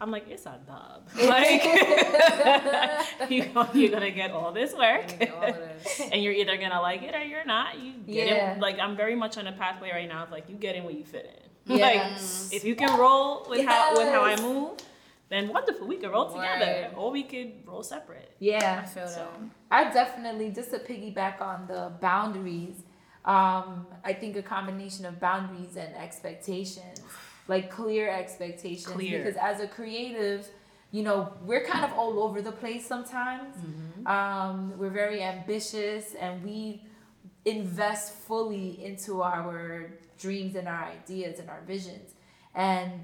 [0.00, 1.64] i'm like it's a dub like
[3.30, 5.54] you, you're gonna get all this work All
[6.12, 7.78] and you're either gonna like it or you're not.
[7.78, 8.54] You get Yeah.
[8.54, 8.60] in.
[8.60, 10.94] Like I'm very much on a pathway right now of like you get in where
[10.94, 11.24] you fit
[11.66, 11.76] in.
[11.78, 12.48] Yes.
[12.50, 14.78] Like if you can roll with how with how I move,
[15.28, 15.86] then wonderful.
[15.86, 16.92] We could roll together, Right.
[16.96, 18.32] or we could roll separate.
[18.38, 18.80] yeah.
[18.82, 19.28] I feel So
[19.70, 19.88] that.
[19.88, 22.76] I definitely just to piggyback on the boundaries.
[23.24, 27.02] Um, I think a combination of boundaries and expectations,
[27.46, 29.18] like clear expectations, Clear.
[29.18, 30.48] because as a creative,
[30.92, 33.54] you know, we're kind of all over the place sometimes.
[34.06, 36.82] Um, we're very ambitious and we
[37.44, 42.14] invest fully into our dreams and our ideas and our visions,
[42.54, 43.02] and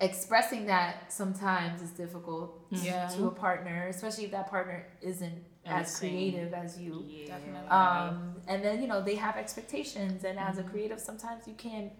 [0.00, 3.06] expressing that sometimes is difficult Yeah.
[3.08, 6.10] to a partner, especially if that partner isn't And as the same.
[6.10, 7.04] creative as you.
[7.06, 7.26] Yeah.
[7.28, 7.68] Definitely.
[7.68, 11.92] Um, and then you know they have expectations, and as a creative, sometimes you can't,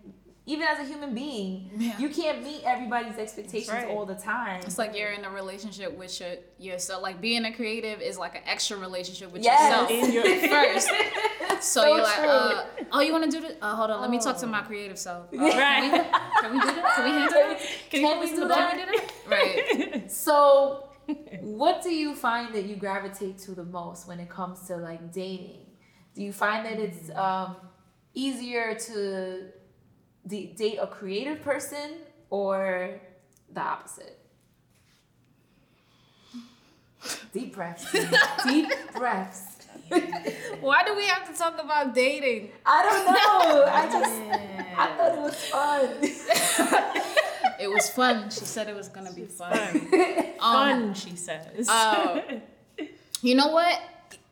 [0.48, 1.98] even as a human being, Yeah.
[1.98, 3.88] you can't meet everybody's expectations right.
[3.88, 4.60] all the time.
[4.64, 7.02] It's like you're in a relationship with your yourself.
[7.02, 9.60] Like being a creative is like an extra relationship with Yes.
[9.60, 10.88] yourself In your- first.
[11.60, 13.56] So, So you're like, uh, oh, you want to do this?
[13.62, 15.26] Uh, hold on, let me talk to my creative self.
[15.32, 16.04] Uh, Right.
[16.40, 16.92] Can we do that?
[16.96, 17.58] Can we handle that?
[17.90, 18.76] Can Can we do the that?
[18.76, 18.86] book?
[18.86, 19.94] We do that?
[19.96, 20.12] Right.
[20.12, 20.90] So,
[21.40, 25.12] what do you find that you gravitate to the most when it comes to like
[25.12, 25.64] dating?
[26.14, 27.56] Do you find that it's um,
[28.14, 29.48] easier to
[30.26, 31.94] d- date a creative person
[32.30, 33.00] or
[33.52, 34.18] the opposite?
[37.32, 37.90] Deep breaths.
[38.44, 39.58] Deep breaths.
[40.60, 42.50] Why do we have to talk about dating?
[42.64, 43.64] I don't know.
[43.64, 44.20] I just
[44.78, 47.02] I thought it was fun.
[47.58, 48.28] It was fun.
[48.28, 49.88] She said it was gonna be fun.
[50.38, 51.66] Um, Fun, she says.
[51.66, 52.20] uh,
[53.22, 53.80] you know what?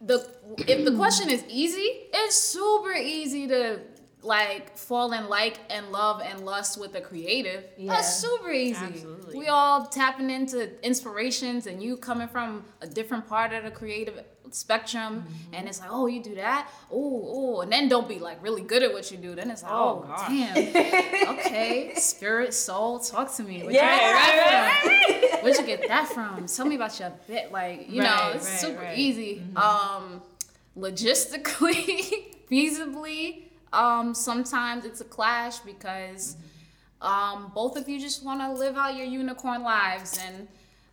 [0.03, 0.29] The
[0.69, 3.81] if the question is easy, it's super easy to
[4.25, 7.65] like fall in like and love and lust with a creative.
[7.77, 7.93] Yeah.
[7.93, 8.85] That's super easy.
[8.85, 9.39] Absolutely.
[9.39, 14.23] We all tapping into inspirations and you coming from a different part of the creative
[14.51, 16.71] spectrum and it's like, oh, you do that?
[16.91, 19.35] Oh, oh, and then don't be like really good at what you do.
[19.35, 20.57] Then it's like, Oh, oh, damn.
[21.39, 23.63] okay, spirit, soul, talk to me.
[23.63, 25.41] Where'd you Yeah, get that right, from?
[25.45, 26.47] Where'd you get that from?
[26.47, 27.53] Tell me about your bit.
[27.53, 28.99] Like, you know, it's right, super right.
[28.99, 29.43] easy.
[29.57, 30.23] Um,
[30.79, 33.43] logistically, feasibly,
[33.75, 36.37] um, sometimes it's a clash because
[37.01, 40.49] um, both of you just want to live out your unicorn lives, and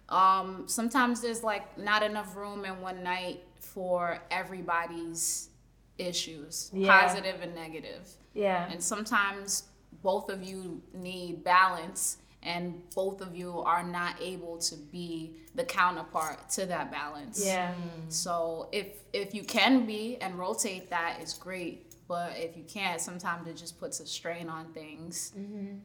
[0.09, 5.49] um, sometimes there's like not enough room in one night for everybody's
[5.97, 6.99] issues, Yeah.
[6.99, 8.09] positive and negative.
[8.33, 8.69] Yeah.
[8.71, 9.63] And sometimes
[10.03, 15.63] both of you need balance and both of you are not able to be the
[15.63, 17.43] counterpart to that balance.
[17.45, 17.73] Yeah.
[18.09, 21.90] So if if you can be and rotate that is great.
[22.11, 25.31] But if you can't, sometimes it just puts a strain on things.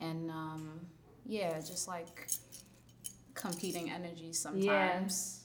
[0.01, 0.81] And um,
[1.25, 2.27] yeah, just like
[3.35, 5.45] competing energies sometimes.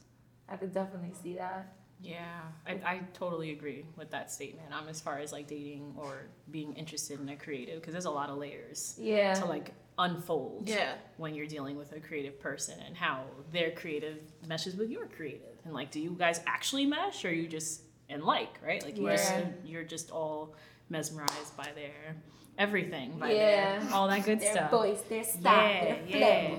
[0.50, 1.76] I could definitely see that.
[2.02, 4.74] Yeah, I, I totally agree with that statement.
[4.74, 8.10] Um, as far as like dating or being interested in a creative, because there's a
[8.10, 9.36] lot of layers Yeah.
[9.36, 10.68] to like unfold.
[10.68, 10.94] Yeah.
[11.18, 15.60] When you're dealing with a creative person and how their creative meshes with your creative,
[15.64, 18.84] and like, do you guys actually mesh, or you just and like, right?
[18.84, 19.34] Like, you just,
[19.64, 20.56] you're just all
[20.92, 22.16] mesmerized by their
[22.58, 23.80] everything, by Yeah.
[23.80, 24.72] their all that good their stuff.
[24.72, 26.56] voice, their style, Yeah, their flow, yeah.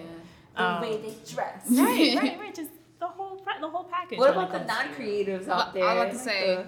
[0.56, 1.66] the Um, way they dress.
[1.70, 2.54] right, right, right.
[2.54, 4.18] Just the whole, the whole package.
[4.18, 5.84] What about the non-creatives out there?
[5.84, 6.66] I was about to say, the-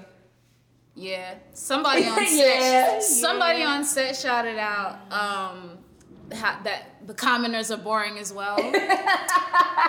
[0.95, 2.61] Yeah, somebody on set.
[2.61, 3.69] Yeah, somebody yeah.
[3.69, 5.79] on set shouted out um,
[6.33, 8.57] ha- that the commoners are boring as well.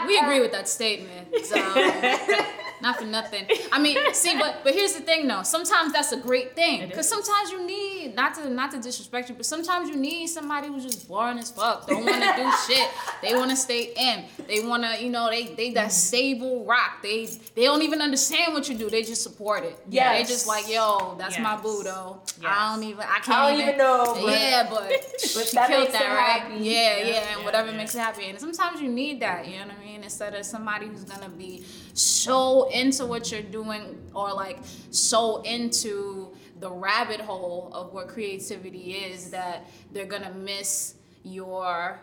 [0.07, 1.28] we agree with that statement.
[1.53, 2.45] Um,
[2.82, 3.47] not for nothing.
[3.71, 5.43] I mean, see, but but here's the thing, though.
[5.43, 9.36] Sometimes that's a great thing because sometimes you need not to not to disrespect you,
[9.36, 11.88] but sometimes you need somebody who's just boring as fuck.
[11.88, 12.89] Don't want to do shit.
[13.21, 14.26] They want to stay in.
[14.47, 15.89] They want to, you know, they they that mm-hmm.
[15.89, 17.01] stable rock.
[17.01, 18.89] They they don't even understand what you do.
[18.89, 19.78] They just support it.
[19.89, 22.21] Yeah, they just like, yo, that's my boo though.
[22.45, 23.01] I don't even.
[23.01, 24.89] I can't I don't even know, but- yeah, but
[25.36, 26.41] but she that killed that, right?
[26.41, 26.63] happy.
[26.63, 27.78] Yeah, Yeah, yeah, and whatever yeah.
[27.78, 28.26] makes you happy.
[28.26, 30.03] And sometimes you need that, you know what I mean?
[30.03, 31.63] Instead of somebody who's gonna be
[31.93, 34.59] so into what you're doing or like
[34.91, 41.99] so into the rabbit hole of what creativity is that they're gonna miss your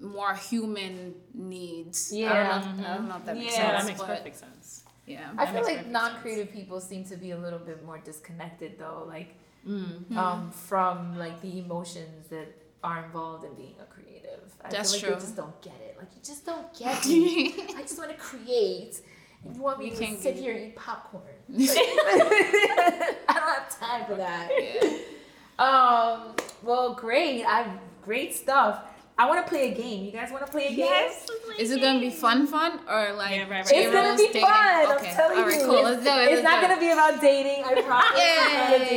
[0.00, 2.12] more human needs.
[2.12, 2.60] I Yeah.
[2.60, 4.84] don't know, I don't know if that makes Yeah, Yeah, that makes but perfect sense.
[5.06, 5.28] Yeah.
[5.36, 9.04] I That feel like non-creative people seem to be a little bit more disconnected though,
[9.06, 9.34] like
[9.66, 10.18] Mm-hmm.
[10.18, 12.48] um, from like the emotions that
[12.82, 14.40] are involved in being a creative.
[14.64, 15.14] I That's feel like true.
[15.14, 15.96] they just don't get it.
[15.98, 17.54] Like you just don't get me.
[17.76, 19.00] I just want to create.
[19.44, 21.22] And you want me You to can't sit here and eat popcorn?
[21.58, 24.48] I don't have time for that.
[24.58, 25.64] yeah.
[25.64, 26.34] Um.
[26.62, 27.44] Well, great.
[27.44, 27.66] I
[28.02, 28.82] great stuff.
[29.18, 30.04] I want to play a game.
[30.04, 30.78] You guys want to play a game?
[30.78, 31.26] Yes.
[31.58, 33.66] Is it gonna be fun, fun, or like Yeah, right, right.
[33.70, 34.40] It's gonna be dating?
[34.42, 34.96] fun.
[34.96, 35.08] Okay.
[35.10, 35.66] I'm telling All right, you.
[35.66, 35.76] cool.
[35.76, 36.22] It's, Let's do it.
[36.22, 37.64] it's Let's not do gonna be about dating.
[37.64, 38.10] I promise.
[38.14, 38.88] It's not a Yay.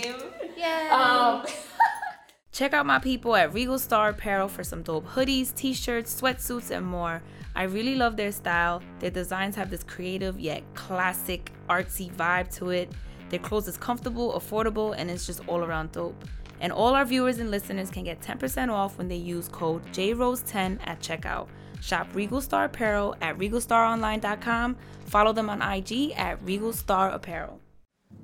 [0.00, 0.30] dating game.
[0.56, 1.42] Yeah.
[1.44, 1.52] Um.
[2.52, 6.70] Check out my people at Regal Star Apparel for some dope hoodies, t shirts, sweatsuits,
[6.76, 7.22] and more.
[7.54, 8.82] I really love their style.
[9.00, 12.92] Their designs have this creative yet classic artsy vibe to it.
[13.30, 16.24] Their clothes is comfortable, affordable, and it's just all around dope.
[16.60, 20.78] And all our viewers and listeners can get 10% off when they use code JRose10
[20.86, 21.48] at checkout.
[21.80, 24.76] Shop Regal Star Apparel at regalstaronline.com.
[25.06, 27.60] Follow them on IG at Regal Star Apparel.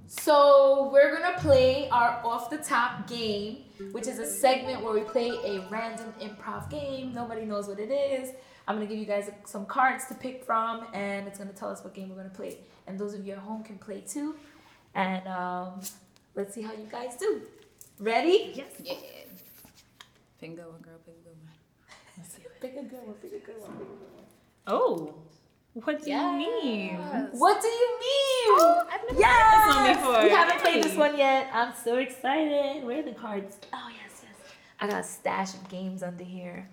[0.06, 5.00] So we're gonna play our off the top game, which is a segment where we
[5.00, 7.14] play a random improv game.
[7.14, 8.30] Nobody knows what it is.
[8.66, 11.84] I'm gonna give you guys some cards to pick from, and it's gonna tell us
[11.84, 12.58] what game we're gonna play.
[12.86, 14.36] And those of you at home can play too.
[14.94, 15.80] And um,
[16.34, 17.42] let's see how you guys do.
[17.98, 18.52] Ready?
[18.54, 18.66] Yes.
[18.82, 18.94] Yeah.
[20.40, 20.98] Pick a good one, girl.
[21.04, 21.50] Pick a good one.
[22.60, 23.14] Pick a good one.
[23.14, 23.76] Pick a good one.
[23.76, 24.24] Pick a good one.
[24.66, 25.14] Oh,
[25.74, 26.96] what do you mean?
[27.32, 28.58] What do you mean?
[28.60, 29.64] Oh, I've never yes!
[29.64, 30.22] played this one before.
[30.22, 31.50] We haven't played this one yet.
[31.52, 32.84] I'm so excited.
[32.84, 33.58] Where are the cards?
[33.72, 34.52] Oh yes, yes.
[34.80, 36.68] I got a stash of games under here.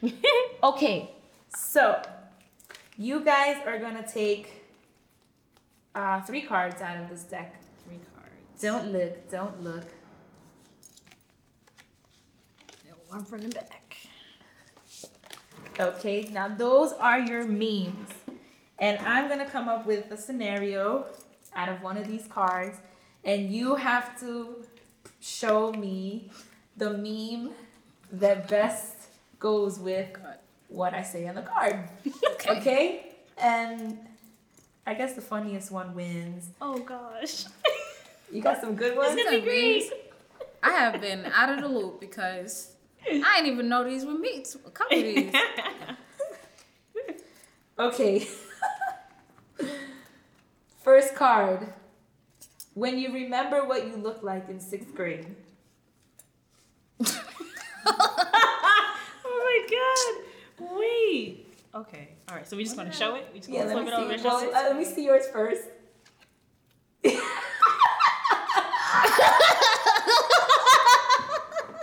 [0.00, 0.32] Ton of back.
[0.62, 1.10] Okay,
[1.56, 2.02] so
[2.98, 4.64] you guys are gonna take
[5.94, 7.60] uh, three cards out of this deck.
[7.84, 8.60] Three cards.
[8.60, 9.30] Don't look.
[9.30, 9.84] Don't look.
[13.08, 13.96] One from the back.
[15.78, 18.10] Okay, now those are your memes.
[18.80, 21.06] And I'm gonna come up with a scenario
[21.54, 22.78] out of one of these cards,
[23.24, 24.64] and you have to
[25.20, 26.30] show me
[26.76, 27.54] the meme
[28.12, 28.95] that best
[29.38, 30.08] goes with
[30.68, 31.88] what I say on the card.
[32.48, 33.12] Okay?
[33.38, 33.98] And
[34.86, 36.50] I guess the funniest one wins.
[36.60, 37.44] Oh gosh.
[38.32, 39.14] You got some good ones?
[39.14, 39.92] It's gonna be great.
[40.60, 42.72] I have been out of the loop because
[43.08, 44.56] I didn't even know these were meats.
[44.56, 45.32] A couple of these.
[47.78, 48.26] Okay.
[50.82, 51.74] First card.
[52.72, 55.26] When you remember what you looked like in sixth grade.
[59.28, 59.66] Oh my
[61.24, 61.80] god.
[61.86, 62.08] Okay.
[62.28, 62.46] All right.
[62.48, 63.28] So we just want to show it.
[63.32, 64.40] We just Yeah, want to let flip me it over.
[64.40, 64.46] see.
[64.48, 65.62] Well, uh, let me see yours first.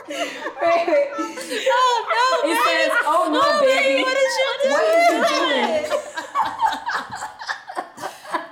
[0.07, 1.09] wait, wait.
[1.17, 2.25] No, no.
[2.45, 4.69] It says, "Oh no, baby, what did you do?
[4.71, 5.83] what is you doing?"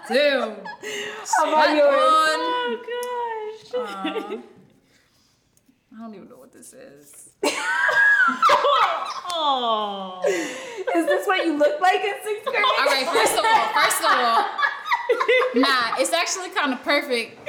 [0.08, 0.68] Dude.
[1.38, 1.96] How about yours?
[1.96, 2.78] Oh
[3.64, 3.74] gosh.
[3.76, 4.38] Uh,
[6.02, 7.30] I don't even know what this is.
[9.34, 10.22] Oh.
[10.26, 12.64] Is this what you look like in sixth grade?
[12.80, 14.46] All right, first of all, first of all,
[15.56, 17.40] nah, it's actually kind of perfect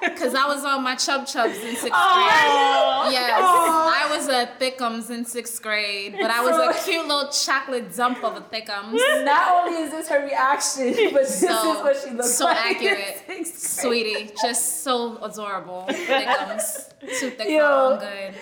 [0.00, 1.92] because I was on my chub chubs in sixth grade.
[1.92, 3.08] Oh.
[3.10, 7.94] Yes, I was a thickums in sixth grade, but I was a cute little chocolate
[7.94, 8.94] dump of a thickums.
[9.24, 12.76] Not only is this her reaction, but this So- is what she looks so like.
[12.76, 13.22] accurate.
[13.26, 14.04] Sixth grade.
[14.04, 15.86] Sweetie, just so adorable.
[15.88, 16.88] Thickums.
[17.18, 17.64] Too thick for Yo.
[17.64, 18.34] all good.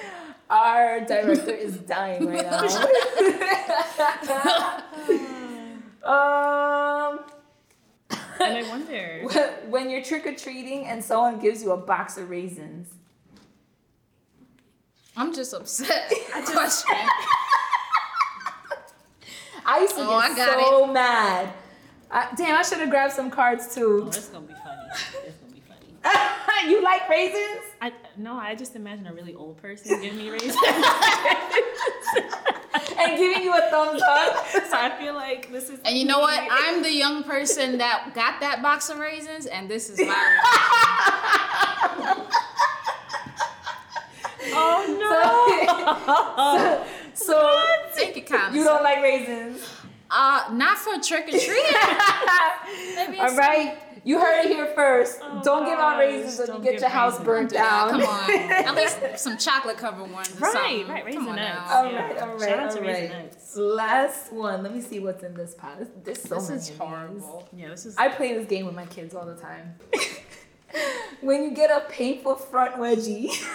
[0.51, 2.63] Our director is dying right now.
[6.05, 7.21] um,
[8.41, 9.23] And I wonder.
[9.69, 12.89] when you're trick or treating and someone gives you a box of raisins.
[15.17, 16.13] I'm just upset.
[16.47, 16.97] Question.
[19.67, 21.53] I used to Oh, get I got so mad
[22.11, 24.07] I, damn, I should have grabbed some cards Oh, too.
[24.07, 24.89] it's gonna be funny.
[25.27, 26.71] It's gonna be funny.
[26.71, 27.65] you like raisins?
[27.83, 30.57] I no, I just imagine a really old person giving me raisins.
[32.99, 34.47] And giving you a thumbs up.
[34.51, 35.79] so I feel like this is.
[35.85, 36.43] And you know what?
[36.51, 40.15] I'm the young person that got that box of raisins, and this is my.
[44.51, 46.85] Oh no.
[47.15, 49.69] so, so Thank you, kind you don't like raisins.
[50.11, 51.43] Uh, not for trick or treat.
[52.97, 53.77] Maybe All it's- right.
[54.05, 55.19] You heard it here first.
[55.23, 57.27] Oh, don't give out raisins when you don't get your house raisins.
[57.27, 57.91] burnt down.
[57.91, 58.31] come on.
[58.31, 60.31] At least some chocolate covered ones.
[60.37, 60.89] Or Right, something.
[60.89, 61.55] right, Come on Raisin now.
[61.61, 61.73] Nuts.
[61.73, 62.07] All Yeah.
[62.07, 63.25] right, all right, Shout out to all Raisin right.
[63.25, 63.57] Nuts.
[63.57, 64.63] Last one.
[64.63, 65.79] Let me see what's in this pot.
[66.05, 66.79] There's so This many is of these.
[66.87, 67.49] horrible.
[67.57, 67.97] Yeah, this is.
[67.97, 69.75] I play this game with my kids all the time.
[71.21, 73.29] when you get a painful front wedgie.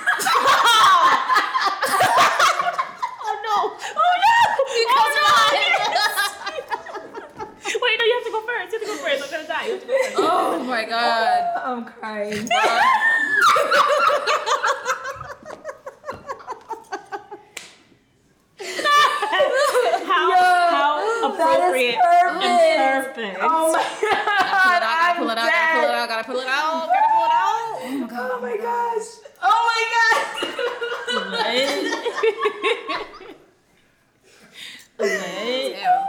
[3.25, 3.77] oh no!
[3.95, 3.95] Oh no!
[3.95, 5.09] Oh,
[7.81, 8.73] Wait, no, you have to go first.
[8.73, 9.23] You have to go first.
[9.23, 9.65] I'm gonna die.
[9.65, 10.15] You have to go first.
[10.17, 11.61] Oh my god.
[11.65, 12.47] I'm crying.
[20.03, 20.31] How,
[20.71, 22.43] how that is appropriate perfect.
[22.45, 23.39] and perfect.
[23.41, 24.81] Oh my god.
[24.81, 26.47] Gotta pull it out, gotta pull it I'm out, gotta pull it out, gotta pull
[26.47, 28.09] it out, gotta pull it out.
[28.09, 28.19] dead.
[28.19, 29.09] Oh my gosh.
[29.41, 30.17] Oh my god.
[34.97, 35.07] What?
[35.09, 36.03] Damn.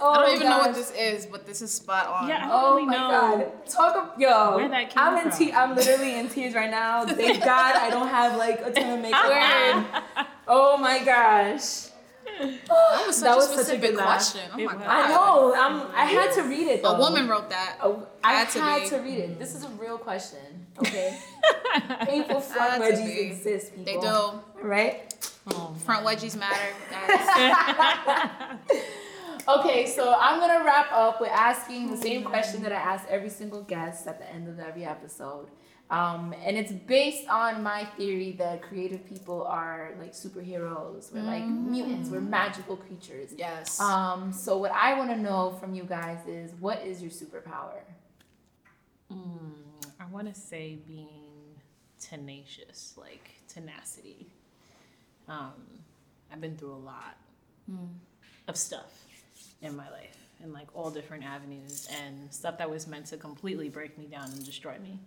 [0.00, 0.76] Oh I don't even know what gosh.
[0.76, 2.28] this is, but this is spot on.
[2.28, 3.08] Yeah, I don't Oh really my know.
[3.10, 3.66] god!
[3.68, 4.56] Talk of yo.
[4.56, 5.38] Where that came I'm in from.
[5.38, 7.04] te- I'm literally in tears right now.
[7.06, 9.24] Thank God I don't have like a ton of makeup
[10.16, 10.26] on.
[10.48, 11.90] Oh my gosh!
[12.40, 14.06] That was such That a was such a specific good laugh.
[14.06, 14.42] question.
[14.52, 14.82] Oh my god.
[14.86, 15.54] I know.
[15.56, 15.90] I'm.
[15.94, 16.82] I had to read it.
[16.82, 16.90] Though.
[16.90, 17.78] A woman wrote that.
[17.82, 19.38] Oh, I Had had, to to, read it.
[19.38, 20.38] This is a real question.
[20.80, 21.16] Okay.
[22.00, 23.20] Painful Had front wedgies be.
[23.20, 23.84] exist, people.
[23.84, 24.40] They do.
[24.66, 25.14] Right?
[25.52, 28.58] Oh, Front wedgies matter, guys.
[29.46, 33.28] Okay, so I'm gonna wrap up with asking the same question that I ask every
[33.28, 35.48] single guest at the end of every episode.
[35.90, 41.44] Um, and it's based on my theory that creative people are like superheroes, we're like
[41.44, 43.34] mutants, we're magical creatures.
[43.36, 43.78] Yes.
[43.80, 47.82] Um, so what I want to know from you guys is what is your superpower?
[49.12, 49.52] Mm,
[50.00, 51.60] I want to say being
[52.00, 54.26] tenacious, like tenacity.
[55.28, 55.52] Um,
[56.32, 57.18] I've been through a lot
[58.48, 59.03] of stuff
[59.64, 63.68] in my life, in like all different avenues, and stuff that was meant to completely
[63.68, 64.98] break me down and destroy me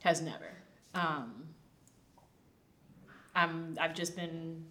[0.00, 0.50] has never.
[0.94, 1.32] Um,
[3.34, 3.76] I'm.
[3.80, 4.64] I've just been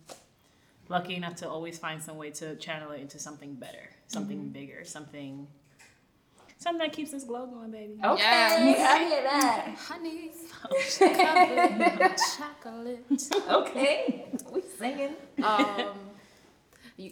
[0.89, 4.83] lucky enough to always find some way to channel it into something better, something bigger,
[4.83, 5.47] something.
[6.57, 7.99] Something that keeps this glow going, baby.
[8.03, 8.79] Okay, Yes.
[8.89, 9.75] I hear that.
[9.77, 10.31] Honey,
[10.97, 13.49] chocolate, chocolate.
[13.51, 15.15] Okay, we singing.
[15.43, 15.89] Um,
[16.97, 17.09] Yeah,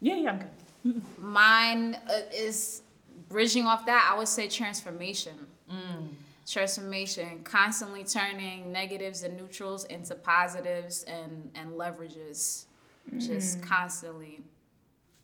[0.00, 0.48] yeah, I'm good.
[1.18, 2.82] Mine uh, is
[3.28, 4.10] bridging off that.
[4.12, 5.34] I would say transformation.
[5.70, 6.08] Mm.
[6.48, 12.66] Transformation, constantly turning negatives and neutrals into positives and and leverages,
[13.18, 13.68] just mm-hmm.
[13.68, 14.42] constantly.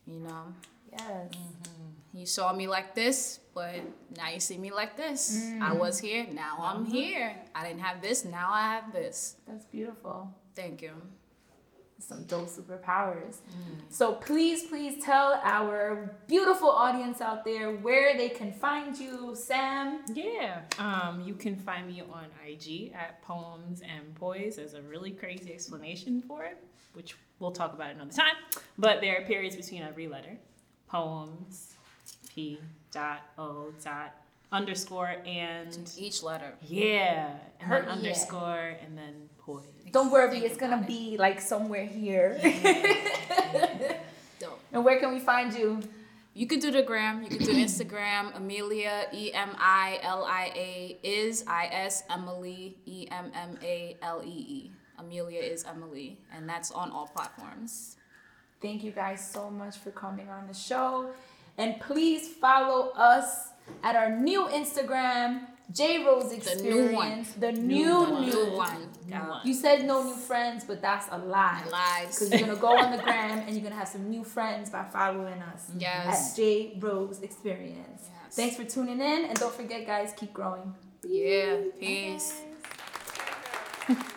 [0.05, 0.53] You know,
[0.99, 1.31] Yes.
[1.31, 2.17] Mm-hmm.
[2.17, 3.75] you saw me like this, but
[4.17, 5.35] now you see me like this.
[5.61, 5.79] I mm.
[5.79, 6.91] was here, now I'm mm-hmm.
[6.91, 7.35] here.
[7.55, 9.35] I didn't have this, now I have this.
[9.47, 10.29] That's beautiful.
[10.55, 10.91] Thank you.
[12.07, 13.37] Some dope superpowers.
[13.89, 19.99] So please, please tell our beautiful audience out there where they can find you, Sam.
[20.13, 20.61] Yeah.
[20.79, 24.57] Um, you can find me on IG at Poems and Poise.
[24.57, 26.57] There's a really crazy explanation for it,
[26.93, 28.35] which we'll talk about another time.
[28.77, 30.37] But there are periods between every letter.
[30.87, 31.73] Poems,
[32.35, 32.59] P
[32.91, 34.13] dot O dot
[34.51, 36.53] underscore and Each letter.
[36.61, 37.91] yeah, and Her- then yeah.
[37.93, 39.63] underscore and then poise.
[39.93, 40.87] Don't worry, it's gonna it.
[40.87, 42.39] be like somewhere here.
[44.39, 44.59] Dope.
[44.73, 45.79] and where can we find you?
[46.33, 47.21] You could do the gram.
[47.21, 48.35] You could do Instagram.
[48.35, 53.95] Emilia E M I L I A is I S Emmalee E M M A
[54.01, 54.71] L E E.
[54.99, 57.97] Emilia is Emmalee, and that's on all platforms.
[58.61, 61.11] Thank you guys so much for coming on the show.
[61.57, 63.49] And please follow us
[63.83, 65.41] at our new Instagram,
[65.73, 66.63] J Rose Experience.
[66.89, 67.25] new one.
[67.39, 68.77] The new, new, new one.
[69.07, 69.41] New one.
[69.47, 71.63] You said no new friends, but that's a lie.
[71.71, 72.13] Lies.
[72.13, 74.83] Because you're gonna go on the gram and you're gonna have some new friends by
[74.83, 76.31] following us Yes.
[76.31, 78.09] at J Rose Experience.
[78.09, 78.35] Yes.
[78.35, 80.73] Thanks for tuning in, and don't forget, guys, keep growing.
[81.03, 81.57] Yeah.
[81.79, 82.41] Peace.